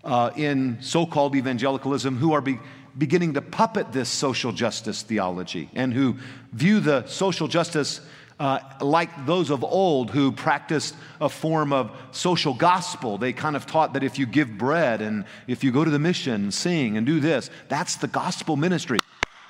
[0.04, 2.60] uh, in so called evangelicalism who are be-
[2.98, 6.18] beginning to puppet this social justice theology and who
[6.52, 8.02] view the social justice
[8.40, 13.18] uh, like those of old who practiced a form of social gospel.
[13.18, 16.00] They kind of taught that if you give bread and if you go to the
[16.00, 19.00] mission sing and do this, that's the gospel ministry.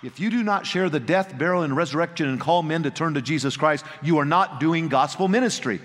[0.02, 3.14] If you do not share the death, burial, and resurrection and call men to turn
[3.16, 5.82] to Jesus Christ, you are not doing gospel ministry.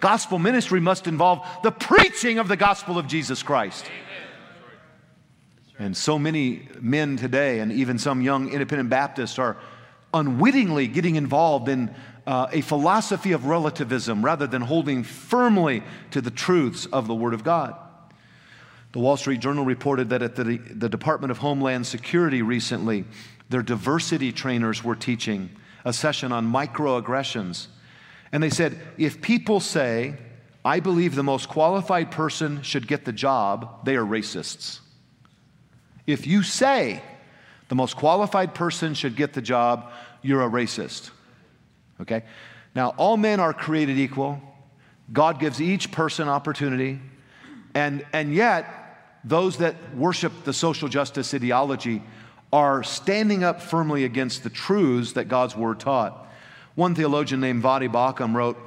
[0.00, 3.84] Gospel ministry must involve the preaching of the gospel of Jesus Christ.
[5.78, 9.56] And so many men today, and even some young independent Baptists, are
[10.12, 11.94] unwittingly getting involved in
[12.26, 17.34] uh, a philosophy of relativism rather than holding firmly to the truths of the Word
[17.34, 17.76] of God.
[18.92, 23.04] The Wall Street Journal reported that at the, the Department of Homeland Security recently,
[23.48, 25.50] their diversity trainers were teaching
[25.84, 27.68] a session on microaggressions.
[28.32, 30.14] And they said, if people say,
[30.64, 34.80] I believe the most qualified person should get the job, they are racists.
[36.06, 37.02] If you say
[37.70, 41.10] the most qualified person should get the job, you're a racist.
[42.00, 42.24] Okay?
[42.74, 44.42] Now, all men are created equal.
[45.12, 46.98] God gives each person opportunity.
[47.72, 48.66] And, and yet,
[49.22, 52.02] those that worship the social justice ideology
[52.52, 56.28] are standing up firmly against the truths that God's word taught.
[56.74, 58.58] One theologian named Voddie Baucham wrote,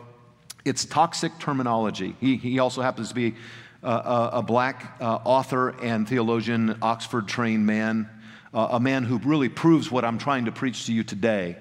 [0.63, 2.15] It's toxic terminology.
[2.21, 3.35] He, he also happens to be
[3.81, 8.09] a, a, a black uh, author and theologian, Oxford trained man,
[8.53, 11.57] a man who really proves what I'm trying to preach to you today.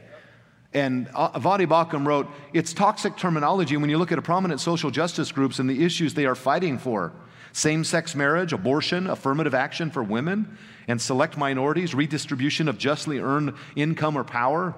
[0.75, 4.91] And uh, Voddie Baucham wrote, It's toxic terminology when you look at a prominent social
[4.91, 7.13] justice groups and the issues they are fighting for
[7.53, 10.57] same sex marriage, abortion, affirmative action for women
[10.89, 14.75] and select minorities, redistribution of justly earned income or power,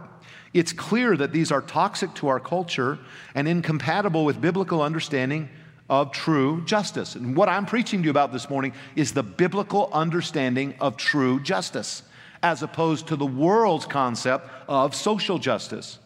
[0.53, 2.99] It's clear that these are toxic to our culture
[3.35, 5.49] and incompatible with biblical understanding
[5.89, 7.15] of true justice.
[7.15, 11.41] And what I'm preaching to you about this morning is the biblical understanding of true
[11.41, 12.03] justice,
[12.43, 15.99] as opposed to the world's concept of social justice.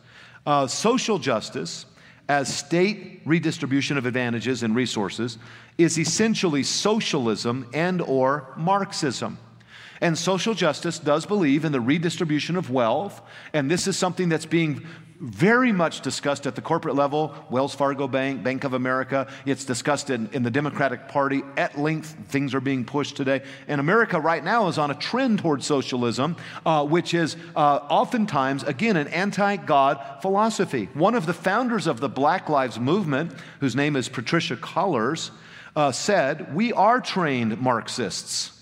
[0.46, 1.86] Uh, social justice,
[2.28, 5.38] as state redistribution of advantages and resources,
[5.76, 9.38] is essentially socialism and or Marxism.
[10.00, 13.20] And social justice does believe in the redistribution of wealth,
[13.52, 14.86] and this is something that's being
[15.20, 19.26] very much discussed at the corporate level, Wells Fargo Bank, Bank of America.
[19.46, 22.16] It's discussed in, in the Democratic Party at length.
[22.28, 23.42] Things are being pushed today.
[23.66, 28.62] And America right now is on a trend towards socialism, uh, which is uh, oftentimes,
[28.62, 30.88] again, an anti God philosophy.
[30.94, 35.30] One of the founders of the Black Lives Movement, whose name is Patricia Cullors,
[35.74, 38.57] uh, said, We are trained Marxists.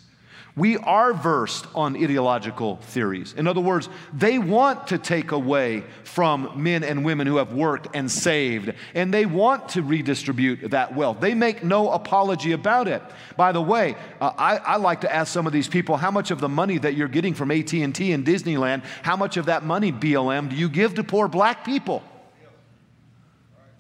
[0.57, 3.35] We are versed on ideological theories.
[3.35, 7.89] In other words, they want to take away from men and women who have worked
[7.95, 11.21] and saved, and they want to redistribute that wealth.
[11.21, 13.03] They make no apology about it.
[13.37, 16.31] By the way, uh, I, I like to ask some of these people how much
[16.31, 17.93] of the money that you're getting from AT&T and
[18.25, 22.03] Disneyland, how much of that money, BLM, do you give to poor black people?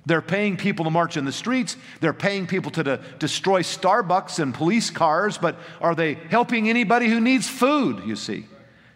[0.06, 1.76] They're paying people to march in the streets.
[2.00, 7.08] They're paying people to, to, destroy Starbucks and police cars, but are they helping anybody
[7.08, 8.46] who needs food, you see?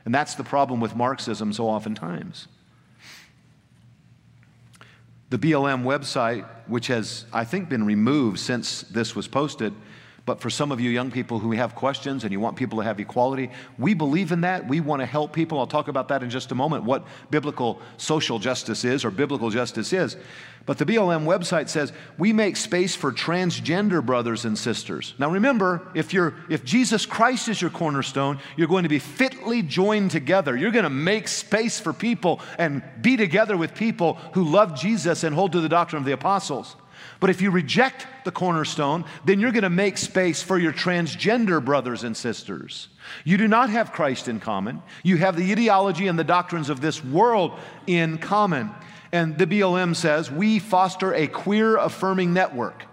[0.05, 2.47] And that's the problem with Marxism so oftentimes.
[5.31, 9.75] The BLM website, which has, I think, been removed since this was posted,
[10.27, 12.85] but for some of you young people who have questions and you want people to
[12.85, 14.69] have equality, we believe in that.
[14.69, 15.59] We want to help people.
[15.59, 19.51] I'll talk about that in just a moment, what biblical social justice is or biblical
[19.51, 20.17] justice is.
[20.67, 25.15] But the BLM website says we make space for transgender brothers and sisters.
[25.19, 29.63] Now remember, if you're if Jesus Christ is your cornerstone, you're going to be fitly
[29.63, 30.57] joined together.
[30.57, 35.25] You're going to make space for people and be together with people who love Jesus
[35.25, 36.77] and hold to the doctrine of the apostles.
[37.21, 41.63] But if you reject the cornerstone, then you're going to make space for your transgender
[41.63, 42.89] brothers and sisters.
[43.25, 44.83] You do not have Christ in common.
[45.03, 48.71] You have the ideology and the doctrines of this world in common.
[49.13, 52.85] And the BLM says we foster a queer affirming network.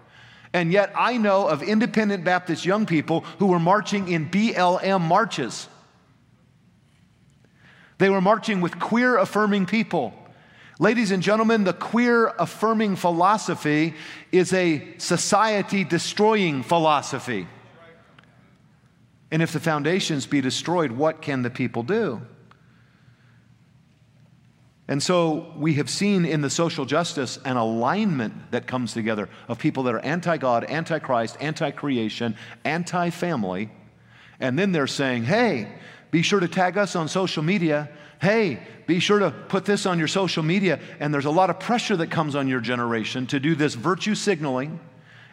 [0.52, 5.68] And yet I know of independent Baptist young people who were marching in BLM marches.
[7.98, 10.14] They were marching with queer affirming people.
[10.80, 13.96] Ladies and gentlemen, the queer affirming philosophy
[14.32, 17.48] is a society destroying philosophy.
[19.32, 22.22] And if the foundations be destroyed, what can the people do?
[24.88, 29.60] And so we have seen in the social justice an alignment that comes together of
[29.60, 33.70] people that are anti God, anti Christ, anti creation, anti family.
[34.40, 35.68] And then they're saying, hey,
[36.12, 37.90] be sure to tag us on social media.
[38.22, 40.80] Hey, be sure to put this on your social media.
[41.00, 44.16] And there's a lot of pressure that comes on your generation to do this virtue
[44.16, 44.80] signaling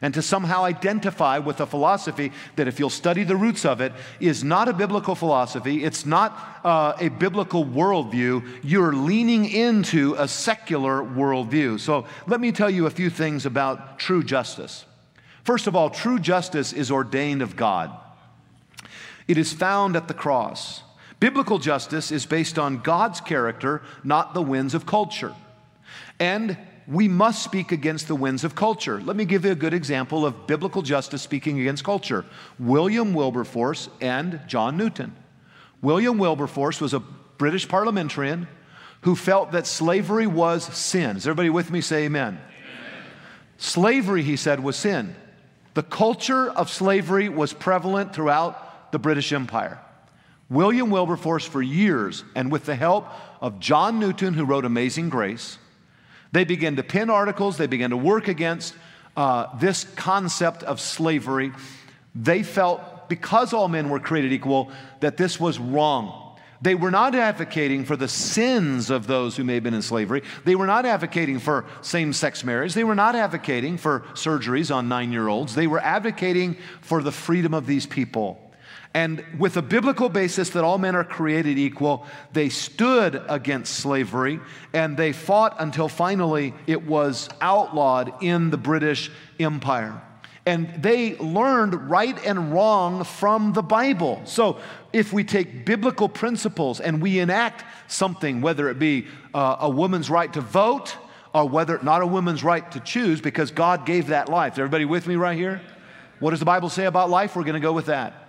[0.02, 3.90] and to somehow identify with a philosophy that, if you'll study the roots of it,
[4.20, 8.46] is not a biblical philosophy, it's not uh, a biblical worldview.
[8.62, 11.80] You're leaning into a secular worldview.
[11.80, 14.84] So, let me tell you a few things about true justice.
[15.42, 17.90] First of all, true justice is ordained of God,
[19.26, 20.82] it is found at the cross.
[21.24, 25.34] Biblical justice is based on God's character, not the winds of culture.
[26.20, 29.00] And we must speak against the winds of culture.
[29.00, 32.26] Let me give you a good example of biblical justice speaking against culture
[32.58, 35.16] William Wilberforce and John Newton.
[35.80, 38.46] William Wilberforce was a British parliamentarian
[39.00, 41.16] who felt that slavery was sin.
[41.16, 41.80] Is everybody with me?
[41.80, 42.38] Say amen.
[42.38, 43.02] amen.
[43.56, 45.16] Slavery, he said, was sin.
[45.72, 49.80] The culture of slavery was prevalent throughout the British Empire.
[50.50, 53.06] William Wilberforce, for years, and with the help
[53.40, 55.58] of John Newton, who wrote Amazing Grace,
[56.32, 58.74] they began to pen articles, they began to work against
[59.16, 61.52] uh, this concept of slavery.
[62.14, 64.70] They felt, because all men were created equal,
[65.00, 66.20] that this was wrong.
[66.60, 70.22] They were not advocating for the sins of those who may have been in slavery.
[70.44, 72.74] They were not advocating for same sex marriage.
[72.74, 75.54] They were not advocating for surgeries on nine year olds.
[75.54, 78.43] They were advocating for the freedom of these people.
[78.94, 84.38] And with a biblical basis that all men are created equal, they stood against slavery
[84.72, 90.00] and they fought until finally it was outlawed in the British Empire.
[90.46, 94.22] And they learned right and wrong from the Bible.
[94.26, 94.58] So
[94.92, 100.08] if we take biblical principles and we enact something, whether it be uh, a woman's
[100.08, 100.96] right to vote
[101.32, 104.52] or whether not a woman's right to choose, because God gave that life.
[104.52, 105.60] Is everybody with me right here?
[106.20, 107.34] What does the Bible say about life?
[107.34, 108.23] We're going to go with that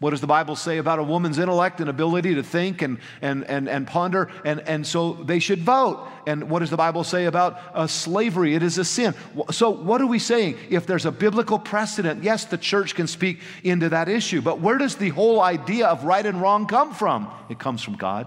[0.00, 3.44] What does the Bible say about a woman's intellect and ability to think and, and,
[3.44, 4.30] and, and ponder?
[4.46, 6.08] And, and so they should vote.
[6.26, 8.54] And what does the Bible say about uh, slavery?
[8.54, 9.14] It is a sin.
[9.50, 10.56] So, what are we saying?
[10.70, 14.40] If there's a biblical precedent, yes, the church can speak into that issue.
[14.40, 17.30] But where does the whole idea of right and wrong come from?
[17.50, 18.26] It comes from God.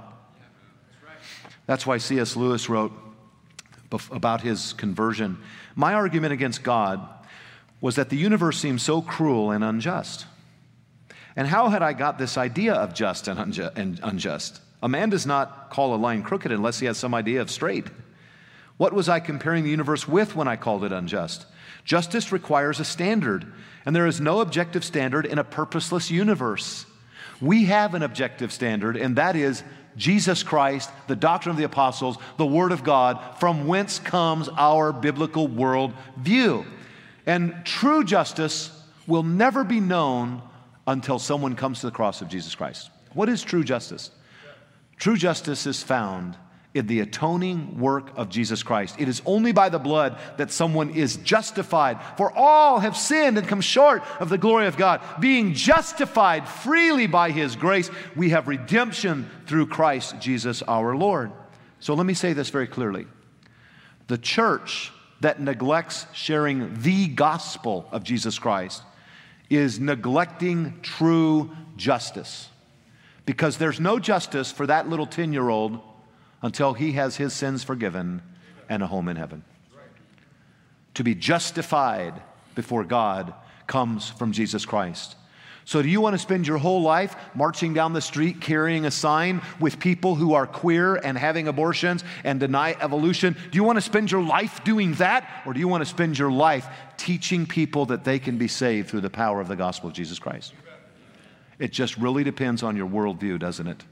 [1.65, 2.35] That's why C.S.
[2.35, 2.91] Lewis wrote
[4.11, 5.39] about his conversion.
[5.75, 7.07] My argument against God
[7.81, 10.27] was that the universe seems so cruel and unjust.
[11.35, 14.61] And how had I got this idea of just and, unjust?
[14.81, 17.87] A man does not call a line crooked unless he has some idea of straight.
[18.77, 21.45] What was I comparing the universe with when I called it unjust?
[21.85, 23.51] Justice requires a standard,
[23.85, 26.85] and there is no objective standard in a purposeless universe.
[27.41, 29.63] We have an objective standard, and that is
[29.97, 34.91] Jesus Christ, the doctrine of the apostles, the Word of God, from whence comes our
[34.91, 36.65] biblical world view.
[37.25, 38.71] And true justice
[39.07, 40.41] will never be known
[40.87, 42.89] until someone comes to the cross of Jesus Christ.
[43.13, 44.11] What is true justice?
[44.97, 46.37] True justice is found
[46.73, 48.95] in the atoning work of Jesus Christ.
[48.97, 51.99] It is only by the blood that someone is justified.
[52.17, 55.01] For all have sinned and come short of the glory of God.
[55.19, 61.31] Being justified freely by his grace, we have redemption through Christ Jesus our Lord.
[61.79, 63.05] So let me say this very clearly.
[64.07, 68.81] The church that neglects sharing the gospel of Jesus Christ
[69.55, 72.49] is neglecting true justice.
[73.25, 75.79] Because there's no justice for that little 10 year old
[76.41, 78.21] until he has his sins forgiven
[78.69, 79.43] and a home in heaven.
[80.95, 82.21] To be justified
[82.55, 83.33] before God
[83.65, 85.15] comes from Jesus Christ.
[85.65, 88.91] So, do you want to spend your whole life marching down the street carrying a
[88.91, 93.35] sign with people who are queer and having abortions and deny evolution?
[93.51, 95.43] Do you want to spend your life doing that?
[95.45, 98.89] Or do you want to spend your life teaching people that they can be saved
[98.89, 100.53] through the power of the gospel of Jesus Christ?
[101.59, 103.83] It just really depends on your worldview, doesn't it?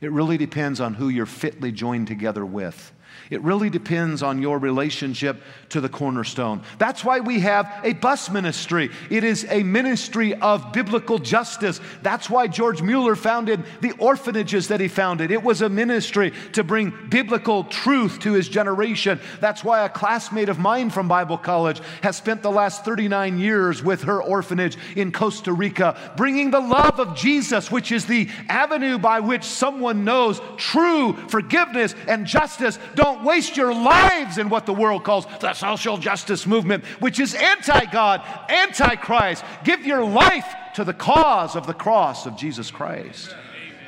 [0.00, 2.92] It really depends on who you're fitly joined together with.
[3.30, 6.62] It really depends on your relationship to the cornerstone.
[6.78, 8.90] That's why we have a bus ministry.
[9.10, 11.80] It is a ministry of biblical justice.
[12.02, 15.30] That's why George Mueller founded the orphanages that he founded.
[15.30, 19.20] It was a ministry to bring biblical truth to his generation.
[19.40, 23.82] That's why a classmate of mine from Bible college has spent the last 39 years
[23.82, 28.98] with her orphanage in Costa Rica, bringing the love of Jesus, which is the avenue
[28.98, 32.78] by which someone knows true forgiveness and justice.
[32.94, 37.20] Don't don't waste your lives in what the world calls the social justice movement, which
[37.20, 39.44] is anti God, anti Christ.
[39.62, 40.46] Give your life
[40.76, 43.30] to the cause of the cross of Jesus Christ.
[43.30, 43.78] Amen.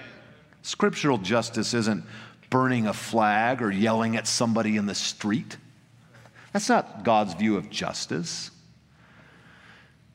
[0.60, 2.04] Scriptural justice isn't
[2.50, 5.56] burning a flag or yelling at somebody in the street.
[6.52, 8.50] That's not God's view of justice.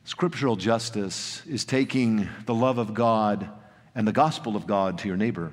[0.04, 3.48] Scriptural justice is taking the love of God
[3.96, 5.52] and the gospel of God to your neighbor.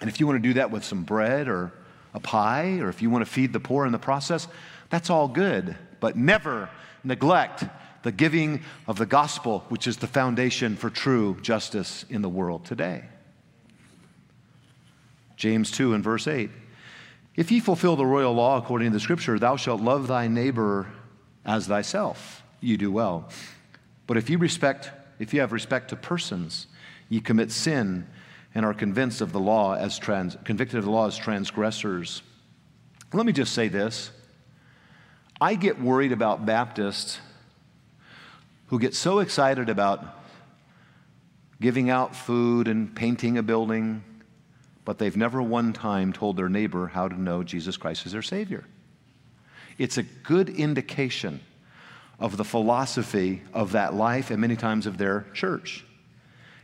[0.00, 1.72] And if you want to do that with some bread or
[2.14, 4.48] a pie or if you want to feed the poor in the process,
[4.88, 5.76] that's all good.
[6.00, 6.70] But never
[7.02, 7.64] neglect
[8.02, 12.64] the giving of the gospel, which is the foundation for true justice in the world
[12.64, 13.04] today.
[15.36, 16.50] James 2 and verse 8.
[17.36, 20.86] If ye fulfill the royal law according to the scripture, thou shalt love thy neighbor
[21.44, 23.28] as thyself, you do well.
[24.06, 26.66] But if you respect, if you have respect to persons,
[27.08, 28.06] ye commit sin
[28.54, 32.22] and are convinced of the law as trans, convicted of the law as transgressors.
[33.12, 34.10] Let me just say this.
[35.40, 37.18] I get worried about Baptists
[38.68, 40.04] who get so excited about
[41.60, 44.02] giving out food and painting a building,
[44.84, 48.22] but they've never one time told their neighbor how to know Jesus Christ as their
[48.22, 48.64] Savior.
[49.78, 51.40] It's a good indication
[52.18, 55.84] of the philosophy of that life and many times of their church.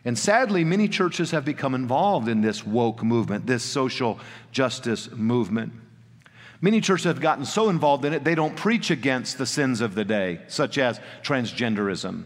[0.05, 4.19] And sadly, many churches have become involved in this woke movement, this social
[4.51, 5.73] justice movement.
[6.63, 9.95] Many churches have gotten so involved in it, they don't preach against the sins of
[9.95, 12.25] the day, such as transgenderism,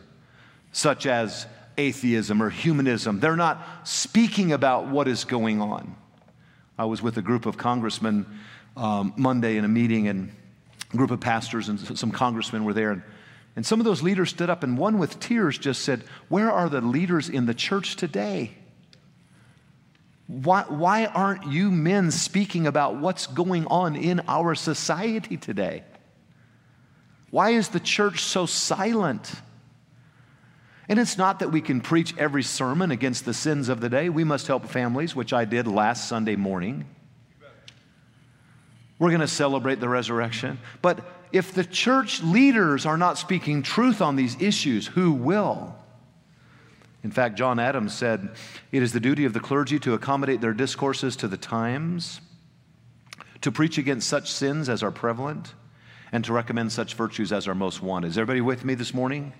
[0.72, 1.46] such as
[1.78, 3.20] atheism or humanism.
[3.20, 5.96] They're not speaking about what is going on.
[6.78, 8.26] I was with a group of congressmen
[8.76, 10.32] um, Monday in a meeting, and
[10.92, 12.90] a group of pastors and some congressmen were there.
[12.90, 13.02] And
[13.56, 16.68] and some of those leaders stood up, and one with tears just said, Where are
[16.68, 18.56] the leaders in the church today?
[20.26, 25.84] Why, why aren't you men speaking about what's going on in our society today?
[27.30, 29.32] Why is the church so silent?
[30.88, 34.08] And it's not that we can preach every sermon against the sins of the day.
[34.08, 36.86] We must help families, which I did last Sunday morning.
[38.98, 40.58] We're going to celebrate the resurrection.
[40.80, 41.00] But
[41.34, 45.74] if the church leaders are not speaking truth on these issues, who will?
[47.02, 48.30] In fact, John Adams said,
[48.70, 52.20] It is the duty of the clergy to accommodate their discourses to the times,
[53.40, 55.54] to preach against such sins as are prevalent,
[56.12, 58.08] and to recommend such virtues as are most wanted.
[58.08, 59.32] Is everybody with me this morning?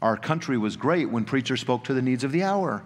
[0.00, 2.82] Our country was great when preachers spoke to the needs of the hour.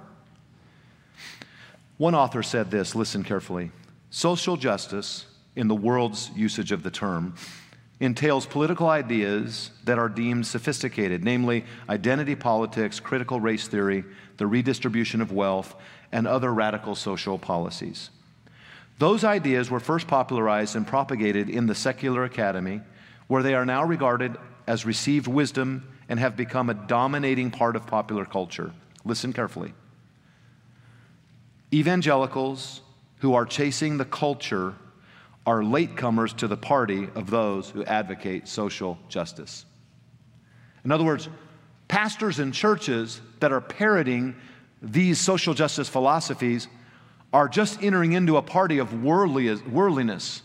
[1.98, 3.70] One author said this listen carefully.
[4.10, 7.34] Social justice, in the world's usage of the term,
[7.98, 14.04] entails political ideas that are deemed sophisticated, namely identity politics, critical race theory,
[14.36, 15.74] the redistribution of wealth,
[16.12, 18.10] and other radical social policies.
[18.98, 22.80] Those ideas were first popularized and propagated in the secular academy,
[23.28, 24.36] where they are now regarded
[24.66, 28.72] as received wisdom and have become a dominating part of popular culture.
[29.04, 29.72] Listen carefully.
[31.72, 32.80] Evangelicals
[33.18, 34.74] who are chasing the culture
[35.46, 39.64] are latecomers to the party of those who advocate social justice.
[40.84, 41.28] In other words,
[41.88, 44.34] pastors and churches that are parroting
[44.82, 46.68] these social justice philosophies
[47.32, 50.42] are just entering into a party of worldliness.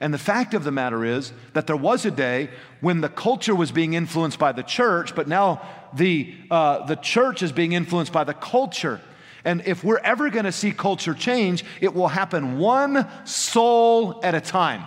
[0.00, 3.54] And the fact of the matter is that there was a day when the culture
[3.54, 5.62] was being influenced by the church, but now
[5.94, 9.00] the, uh, the church is being influenced by the culture.
[9.44, 14.34] And if we're ever going to see culture change, it will happen one soul at
[14.34, 14.86] a time.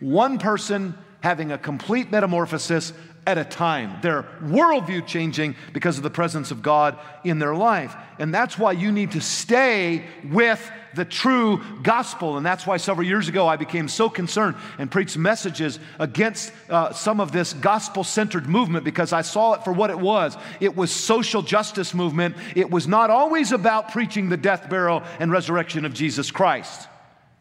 [0.00, 2.92] One person having a complete metamorphosis
[3.26, 4.00] at a time.
[4.02, 7.94] Their worldview changing because of the presence of God in their life.
[8.18, 12.36] And that's why you need to stay with the true gospel.
[12.36, 16.92] And that's why several years ago I became so concerned and preached messages against uh,
[16.92, 20.36] some of this gospel centered movement because I saw it for what it was.
[20.60, 22.36] It was social justice movement.
[22.54, 26.88] It was not always about preaching the death, burial, and resurrection of Jesus Christ.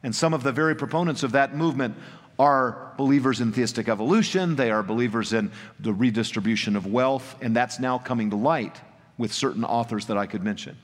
[0.03, 1.95] And some of the very proponents of that movement
[2.41, 7.79] are believers in theistic evolution, they are believers in the redistribution of wealth, and that's
[7.79, 8.81] now coming to light
[9.19, 10.75] with certain authors that I could mention.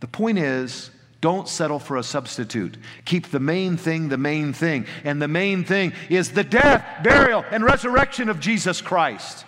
[0.00, 2.78] The point is, don't settle for a substitute.
[3.04, 4.86] Keep the main thing the main thing.
[5.04, 9.44] And the main thing is the death, burial, and resurrection of Jesus Christ.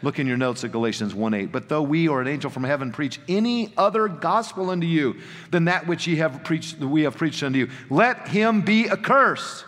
[0.00, 1.52] Look in your notes at Galatians 1 8.
[1.52, 5.16] But though we or an angel from heaven preach any other gospel unto you
[5.50, 9.66] than that which ye have preached, we have preached unto you, let him be accursed.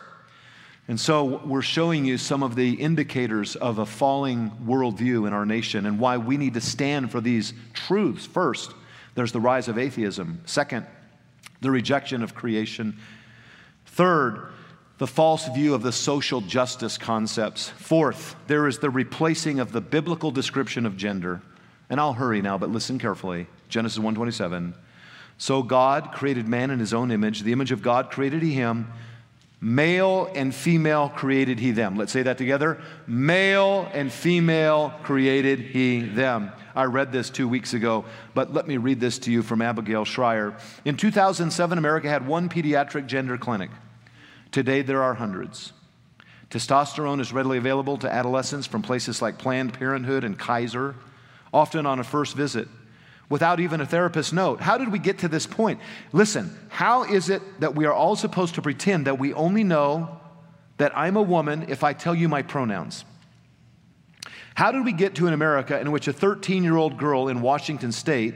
[0.87, 5.47] And so we're showing you some of the indicators of a falling worldview in our
[5.47, 8.26] nation and why we need to stand for these truths.
[8.26, 8.74] First,
[9.14, 10.43] there's the rise of atheism.
[10.45, 10.87] Second,
[11.62, 12.99] the rejection of creation.
[13.87, 14.49] Third,
[14.99, 17.70] the false view of the social justice concepts.
[17.70, 21.41] Fourth, there is the replacing of the biblical description of gender.
[21.89, 23.47] And I'll hurry now, but listen carefully.
[23.68, 24.74] Genesis 1:27.
[25.39, 28.89] So God created man in his own image, the image of God created he him.
[29.65, 31.97] Male and female created he them.
[31.97, 32.83] Let's say that together.
[33.07, 36.53] Male and female created he them.
[36.75, 38.05] I read this two weeks ago,
[38.35, 40.55] but let me read this to you from Abigail Shrier.
[40.85, 43.71] In 2007, America had one pediatric gender clinic.
[44.53, 45.73] Today, there are hundreds.
[46.51, 50.95] Testosterone is readily available to adolescents from places like Planned Parenthood and Kaiser,
[51.55, 52.69] often on a first visit
[53.29, 54.61] without even a therapist note.
[54.61, 55.81] How did we get to this point?
[56.12, 60.20] Listen, how is it that we are all supposed to pretend that we only know
[60.77, 63.05] that I'm a woman if I tell you my pronouns?
[64.55, 67.41] How did we get to an America in which a 13 year old girl in
[67.41, 68.35] Washington state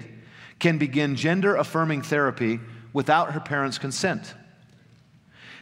[0.59, 2.59] can begin gender affirming therapy
[2.93, 4.34] without her parents' consent?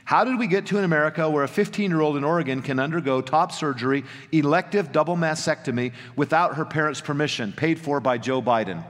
[0.04, 2.78] How did we get to an America where a 15 year old in Oregon can
[2.78, 8.84] undergo top surgery, elective double mastectomy, without her parents' permission, paid for by Joe Biden?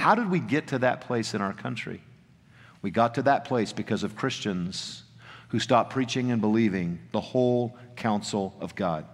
[0.00, 2.00] How did we get to that place in our country?
[2.80, 5.02] We got to that place because of Christians
[5.48, 9.04] who stopped preaching and believing the whole counsel of God.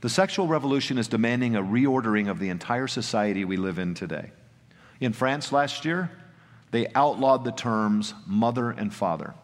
[0.00, 4.32] The sexual revolution is demanding a reordering of the entire society we live in today.
[4.98, 6.10] In France last year,
[6.72, 9.34] they outlawed the terms mother and father.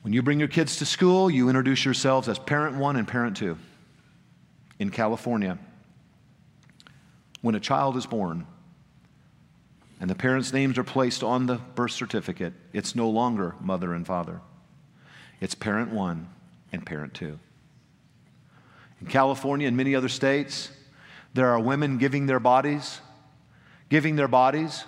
[0.00, 3.36] When you bring your kids to school, you introduce yourselves as parent one and parent
[3.36, 3.58] two.
[4.78, 5.58] In California,
[7.46, 8.44] when a child is born
[10.00, 14.04] and the parents' names are placed on the birth certificate, it's no longer mother and
[14.04, 14.40] father.
[15.40, 16.28] It's parent one
[16.72, 17.38] and parent two.
[19.00, 20.72] In California and many other states,
[21.34, 23.00] there are women giving their bodies,
[23.90, 24.82] giving their bodies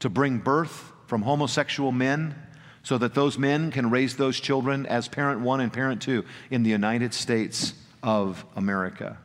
[0.00, 2.34] to bring birth from homosexual men
[2.82, 6.64] so that those men can raise those children as parent one and parent two in
[6.64, 7.72] the United States
[8.02, 9.16] of America.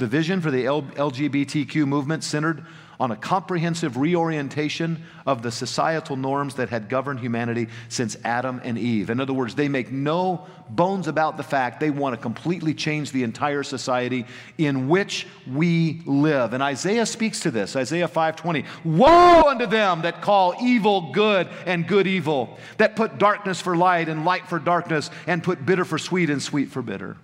[0.00, 2.64] The vision for the LGBTQ movement centered
[2.98, 8.78] on a comprehensive reorientation of the societal norms that had governed humanity since Adam and
[8.78, 9.10] Eve.
[9.10, 13.12] In other words, they make no bones about the fact they want to completely change
[13.12, 14.24] the entire society
[14.56, 16.54] in which we live.
[16.54, 17.76] And Isaiah speaks to this.
[17.76, 18.64] Isaiah 5:20.
[18.84, 24.08] Woe unto them that call evil good and good evil, that put darkness for light
[24.08, 27.18] and light for darkness and put bitter for sweet and sweet for bitter.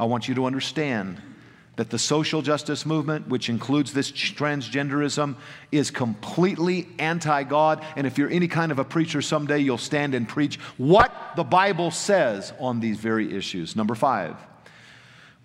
[0.00, 1.22] I want you to understand
[1.76, 5.36] that the social justice movement, which includes this transgenderism,
[5.70, 7.84] is completely anti God.
[7.96, 11.44] And if you're any kind of a preacher someday, you'll stand and preach what the
[11.44, 13.74] Bible says on these very issues.
[13.74, 14.36] Number five,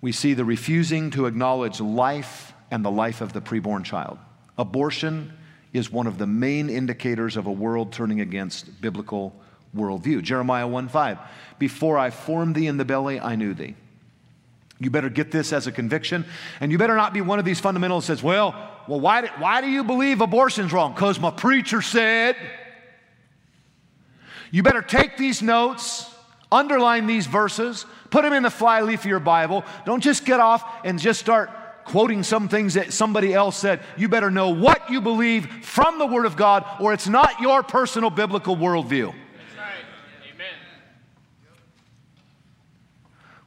[0.01, 4.19] we see the refusing to acknowledge life and the life of the preborn child.
[4.57, 5.31] Abortion
[5.71, 9.33] is one of the main indicators of a world turning against biblical
[9.75, 10.21] worldview.
[10.21, 11.19] Jeremiah 1 5.
[11.57, 13.75] Before I formed thee in the belly, I knew thee.
[14.79, 16.25] You better get this as a conviction.
[16.59, 18.55] And you better not be one of these fundamentalists says, well,
[18.87, 20.93] well why, do, why do you believe abortion's wrong?
[20.93, 22.35] Because my preacher said.
[24.51, 26.09] You better take these notes,
[26.51, 29.65] underline these verses, put them in the flyleaf of your Bible.
[29.85, 31.49] Don't just get off and just start
[31.83, 33.81] quoting some things that somebody else said.
[33.97, 37.63] You better know what you believe from the Word of God, or it's not your
[37.63, 39.13] personal biblical worldview.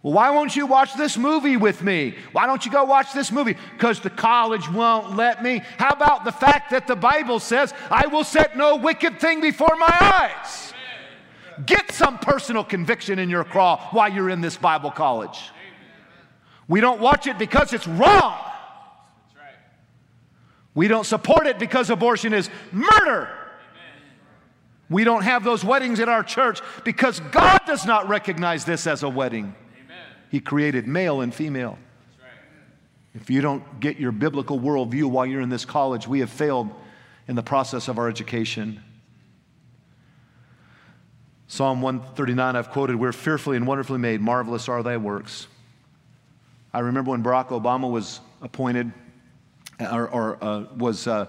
[0.03, 2.15] Well, why won't you watch this movie with me?
[2.33, 3.57] Why don't you go watch this movie?
[3.73, 5.63] Because the college won't let me.
[5.77, 9.77] How about the fact that the Bible says, I will set no wicked thing before
[9.79, 10.73] my eyes?
[11.67, 15.39] Get some personal conviction in your craw while you're in this Bible college.
[16.67, 18.39] We don't watch it because it's wrong.
[20.75, 23.29] We don't support it because abortion is murder.
[24.89, 29.03] We don't have those weddings in our church because God does not recognize this as
[29.03, 29.55] a wedding.
[30.31, 31.77] He created male and female.
[33.15, 36.71] If you don't get your biblical worldview while you're in this college, we have failed
[37.27, 38.81] in the process of our education.
[41.49, 45.49] Psalm 139, I've quoted, We're fearfully and wonderfully made, marvelous are thy works.
[46.73, 48.93] I remember when Barack Obama was appointed
[49.81, 51.27] or, or uh, was uh,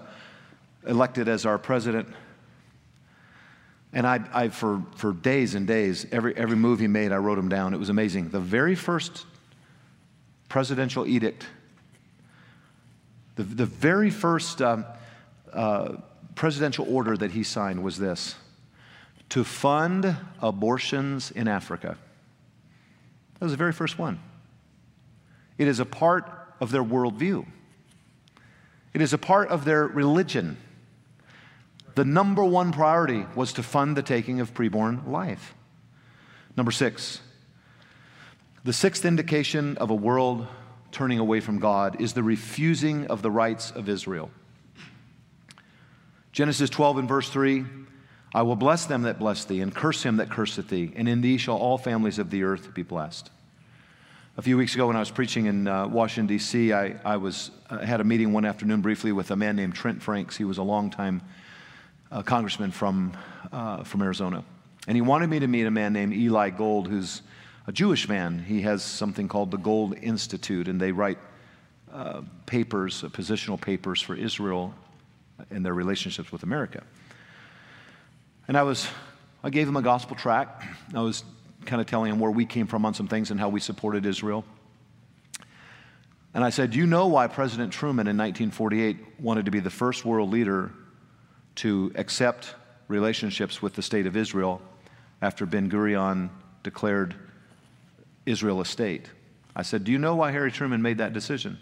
[0.86, 2.08] elected as our president.
[3.92, 7.38] And I, I, for, for days and days, every, every move he made, I wrote
[7.38, 7.74] him down.
[7.74, 8.30] It was amazing.
[8.30, 9.26] The very first
[10.48, 11.46] presidential edict,
[13.36, 14.86] the, the very first um,
[15.52, 15.96] uh,
[16.34, 18.34] presidential order that he signed was this
[19.28, 21.96] to fund abortions in Africa.
[23.38, 24.20] That was the very first one.
[25.58, 26.30] It is a part
[26.60, 27.46] of their worldview,
[28.94, 30.56] it is a part of their religion
[31.94, 35.54] the number one priority was to fund the taking of preborn life.
[36.56, 37.20] Number six,
[38.64, 40.46] the sixth indication of a world
[40.90, 44.30] turning away from God is the refusing of the rights of Israel.
[46.32, 47.64] Genesis 12 and verse 3
[48.34, 51.20] I will bless them that bless thee, and curse him that curseth thee, and in
[51.20, 53.30] thee shall all families of the earth be blessed.
[54.38, 57.50] A few weeks ago, when I was preaching in uh, Washington, D.C., I, I was,
[57.68, 60.38] uh, had a meeting one afternoon briefly with a man named Trent Franks.
[60.38, 61.20] He was a longtime
[62.12, 63.12] a congressman from,
[63.52, 64.44] uh, from Arizona.
[64.86, 67.22] And he wanted me to meet a man named Eli Gold, who's
[67.66, 68.38] a Jewish man.
[68.38, 71.18] He has something called the Gold Institute, and they write
[71.92, 74.74] uh, papers, uh, positional papers for Israel
[75.50, 76.82] and their relationships with America.
[78.46, 78.86] And I was,
[79.42, 80.64] I gave him a gospel tract.
[80.94, 81.24] I was
[81.64, 84.04] kind of telling him where we came from on some things and how we supported
[84.04, 84.44] Israel.
[86.34, 90.04] And I said, You know why President Truman in 1948 wanted to be the first
[90.04, 90.72] world leader
[91.56, 92.54] to accept
[92.88, 94.60] relationships with the state of Israel
[95.20, 96.30] after Ben Gurion
[96.62, 97.14] declared
[98.26, 99.10] Israel a state.
[99.54, 101.58] I said, Do you know why Harry Truman made that decision?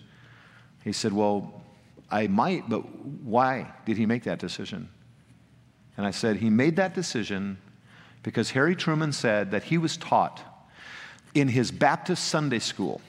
[0.84, 1.62] He said, Well,
[2.10, 2.80] I might, but
[3.22, 4.88] why did he make that decision?
[5.96, 7.58] And I said, He made that decision
[8.22, 10.42] because Harry Truman said that he was taught
[11.34, 13.00] in his Baptist Sunday school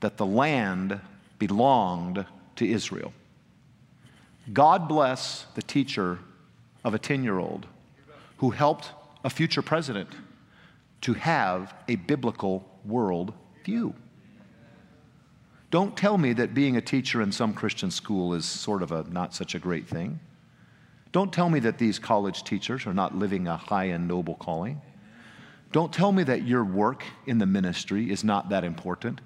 [0.00, 1.00] that the land
[1.38, 2.24] belonged
[2.56, 3.12] to Israel.
[4.52, 6.18] God bless the teacher
[6.84, 7.66] of a 10 year old
[8.38, 8.92] who helped
[9.24, 10.08] a future president
[11.02, 13.32] to have a biblical world
[13.64, 13.94] view.
[15.70, 19.04] Don't tell me that being a teacher in some Christian school is sort of a
[19.10, 20.18] not such a great thing.
[21.12, 24.80] Don't tell me that these college teachers are not living a high and noble calling.
[25.72, 29.20] Don't tell me that your work in the ministry is not that important.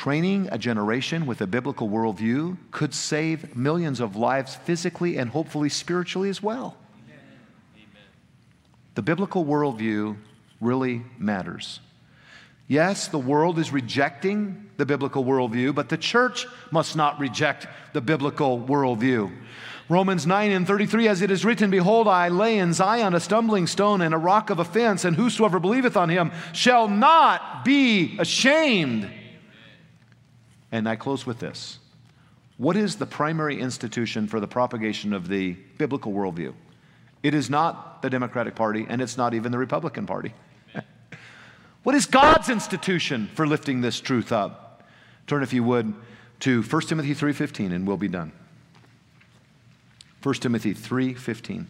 [0.00, 5.68] Training a generation with a biblical worldview could save millions of lives physically and hopefully
[5.68, 6.74] spiritually as well.
[8.94, 10.16] The biblical worldview
[10.58, 11.80] really matters.
[12.66, 18.00] Yes, the world is rejecting the biblical worldview, but the church must not reject the
[18.00, 19.30] biblical worldview.
[19.90, 23.66] Romans 9 and 33, as it is written, Behold, I lay in Zion a stumbling
[23.66, 29.10] stone and a rock of offense, and whosoever believeth on him shall not be ashamed.
[30.72, 31.78] And I close with this.
[32.56, 36.54] What is the primary institution for the propagation of the biblical worldview?
[37.22, 40.32] It is not the Democratic Party, and it's not even the Republican Party.
[41.82, 44.88] what is God's institution for lifting this truth up?
[45.26, 45.94] Turn, if you would,
[46.40, 48.32] to 1 Timothy 3.15, and we'll be done.
[50.22, 51.66] 1 Timothy 3:15.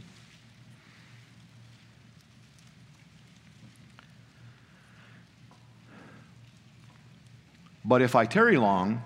[7.85, 9.03] But if I tarry long,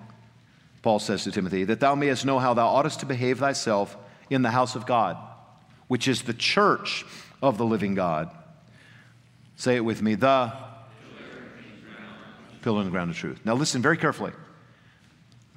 [0.81, 3.97] Paul says to Timothy, that thou mayest know how thou oughtest to behave thyself
[4.29, 5.17] in the house of God,
[5.87, 7.05] which is the church
[7.41, 8.29] of the living God.
[9.55, 10.51] Say it with me, the
[12.61, 13.39] pillar in the ground of truth.
[13.45, 14.31] Now listen very carefully.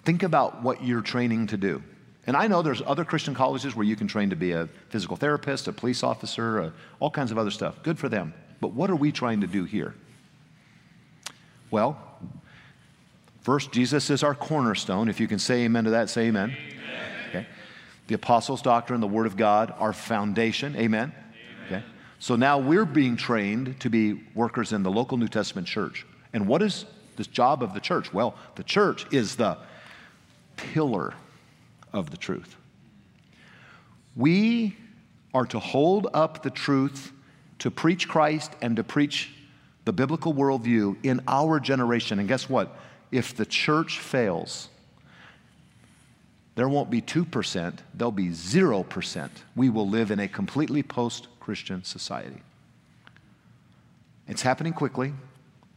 [0.04, 1.82] Think about what you're training to do.
[2.26, 5.16] And I know there's other Christian colleges where you can train to be a physical
[5.16, 7.82] therapist, a police officer, a, all kinds of other stuff.
[7.82, 8.34] Good for them.
[8.60, 9.94] But what are we trying to do here?
[11.70, 11.98] Well,
[13.48, 15.08] first, Jesus is our cornerstone.
[15.08, 16.54] If you can say amen to that, say amen.
[16.54, 17.12] amen.
[17.30, 17.46] Okay.
[18.06, 20.76] The apostles' doctrine, the Word of God, our foundation.
[20.76, 21.14] Amen.
[21.14, 21.80] amen.
[21.80, 21.84] Okay.
[22.18, 26.04] So now we're being trained to be workers in the local New Testament church.
[26.34, 26.84] And what is
[27.16, 28.12] the job of the church?
[28.12, 29.56] Well, the church is the
[30.58, 31.14] pillar
[31.94, 32.54] of the truth.
[34.14, 34.76] We
[35.32, 37.12] are to hold up the truth,
[37.60, 39.32] to preach Christ, and to preach
[39.86, 42.18] the biblical worldview in our generation.
[42.18, 42.78] And guess what?
[43.10, 44.68] If the church fails,
[46.54, 49.30] there won't be 2%, there'll be 0%.
[49.54, 52.42] We will live in a completely post Christian society.
[54.26, 55.14] It's happening quickly,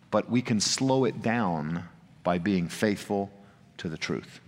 [0.10, 1.86] but we can slow it down
[2.24, 3.32] by being faithful
[3.78, 4.42] to the truth.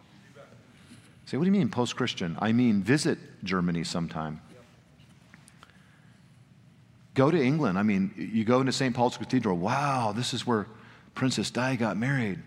[1.25, 2.37] Say, what do you mean post Christian?
[2.41, 4.41] I mean, visit Germany sometime.
[7.13, 7.77] Go to England.
[7.77, 8.93] I mean, you go into St.
[8.95, 9.57] Paul's Cathedral.
[9.57, 10.67] Wow, this is where
[11.15, 12.39] Princess Di got married.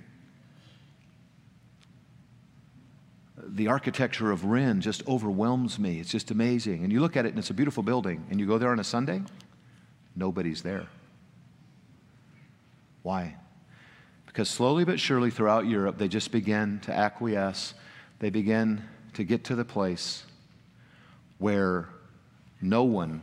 [3.48, 6.00] The architecture of Wren's just overwhelms me.
[6.00, 6.82] It's just amazing.
[6.82, 8.26] And you look at it and it's a beautiful building.
[8.30, 9.22] And you go there on a Sunday,
[10.14, 10.86] nobody's there.
[13.02, 13.36] Why?
[14.26, 17.74] Because slowly but surely throughout Europe, they just begin to acquiesce
[18.18, 18.82] they begin
[19.14, 20.24] to get to the place
[21.38, 21.88] where
[22.60, 23.22] no one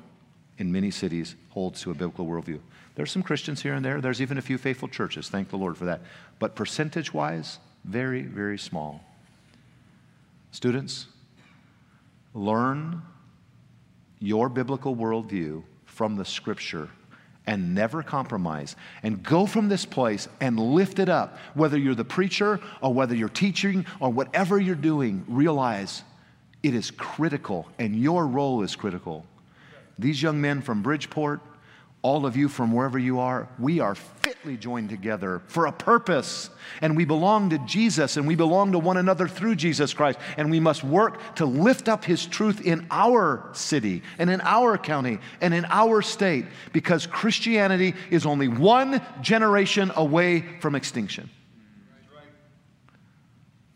[0.57, 2.59] in many cities holds to a biblical worldview.
[2.95, 4.01] There's some Christians here and there.
[4.01, 5.29] There's even a few faithful churches.
[5.29, 6.01] Thank the Lord for that.
[6.37, 9.03] But percentage wise, very, very small.
[10.53, 11.07] Students,
[12.35, 13.01] learn
[14.19, 16.89] your biblical worldview from the scripture
[17.47, 18.75] and never compromise.
[19.01, 21.39] And go from this place and lift it up.
[21.55, 26.03] Whether you're the preacher or whether you're teaching or whatever you're doing, realize
[26.61, 29.25] it is critical and your role is critical.
[29.97, 31.41] These young men from Bridgeport,
[32.03, 36.49] all of you from wherever you are, we are fitly joined together for a purpose.
[36.81, 40.19] And we belong to Jesus and we belong to one another through Jesus Christ.
[40.35, 44.77] And we must work to lift up his truth in our city and in our
[44.77, 51.29] county and in our state because Christianity is only one generation away from extinction.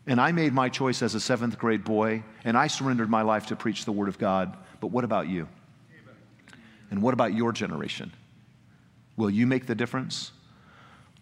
[0.06, 3.46] And I made my choice as a seventh grade boy, and I surrendered my life
[3.48, 4.56] to preach the Word of God.
[4.80, 5.48] But what about you?
[6.90, 8.12] And what about your generation?
[9.16, 10.32] Will you make the difference?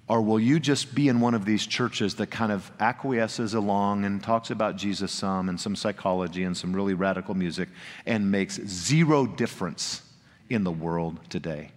[0.08, 4.04] Or will you just be in one of these churches that kind of acquiesces along
[4.04, 7.68] and talks about Jesus some and some psychology and some really radical music
[8.04, 10.02] and makes zero difference
[10.48, 11.72] in the world today?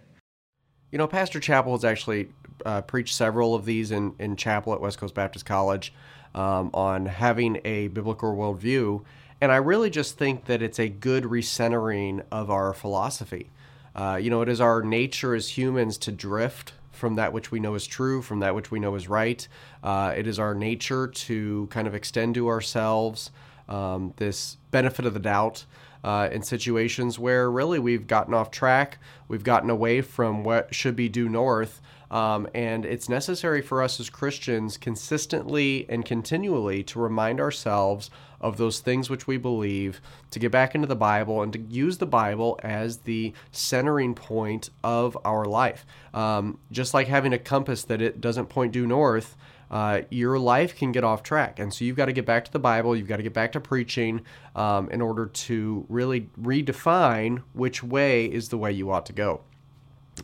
[0.92, 2.28] You know, Pastor Chappell has actually
[2.64, 5.92] uh, preached several of these in, in chapel at West Coast Baptist College
[6.34, 9.02] um, on having a biblical worldview.
[9.40, 13.50] And I really just think that it's a good recentering of our philosophy.
[13.94, 17.60] Uh, you know, it is our nature as humans to drift from that which we
[17.60, 19.48] know is true, from that which we know is right.
[19.82, 23.30] Uh, it is our nature to kind of extend to ourselves
[23.68, 25.64] um, this benefit of the doubt
[26.04, 30.96] uh, in situations where really we've gotten off track, we've gotten away from what should
[30.96, 31.80] be due north.
[32.10, 38.56] Um, and it's necessary for us as Christians consistently and continually to remind ourselves of
[38.56, 40.00] those things which we believe,
[40.30, 44.70] to get back into the Bible and to use the Bible as the centering point
[44.82, 45.84] of our life.
[46.14, 49.36] Um, just like having a compass that it doesn't point due north,
[49.70, 51.58] uh, your life can get off track.
[51.58, 53.52] And so you've got to get back to the Bible, you've got to get back
[53.52, 54.22] to preaching
[54.56, 59.42] um, in order to really redefine which way is the way you ought to go.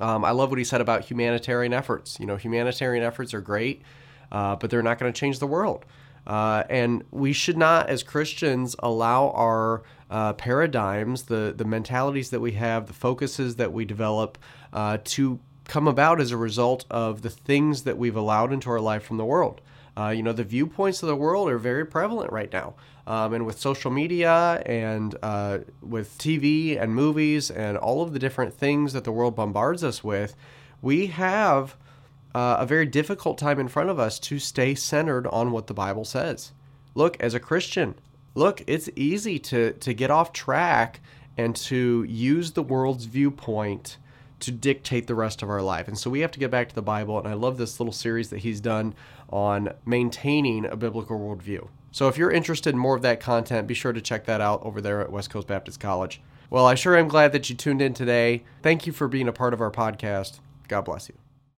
[0.01, 2.19] Um, I love what he said about humanitarian efforts.
[2.21, 3.83] You know, humanitarian efforts are great,
[4.31, 5.85] uh, but they're not going to change the world.
[6.27, 12.41] Uh, and we should not, as Christians, allow our uh, paradigms, the, the mentalities that
[12.41, 14.39] we have, the focuses that we develop,
[14.73, 18.81] uh, to come about as a result of the things that we've allowed into our
[18.81, 19.61] life from the world.
[19.97, 22.75] Uh, you know, the viewpoints of the world are very prevalent right now.
[23.07, 28.19] Um, and with social media and uh, with TV and movies and all of the
[28.19, 30.35] different things that the world bombards us with,
[30.83, 31.77] we have
[32.35, 35.75] uh, a very difficult time in front of us to stay centered on what the
[35.75, 36.53] Bible says.
[36.95, 37.95] Look, as a Christian,
[38.35, 41.01] look, it's easy to, to get off track
[41.37, 43.99] and to use the world's viewpoint
[44.41, 45.89] to dictate the rest of our life.
[45.89, 47.19] And so we have to get back to the Bible.
[47.19, 48.95] And I love this little series that he's done
[49.31, 51.69] on maintaining a biblical worldview.
[51.97, 54.63] So if you're interested in more of that content, be sure to check that out
[54.63, 56.21] over there at West Coast Baptist College.
[56.51, 58.45] Well, I sure am glad that you tuned in today.
[58.61, 60.41] Thank you for being a part of our podcast.
[60.69, 61.15] God bless you.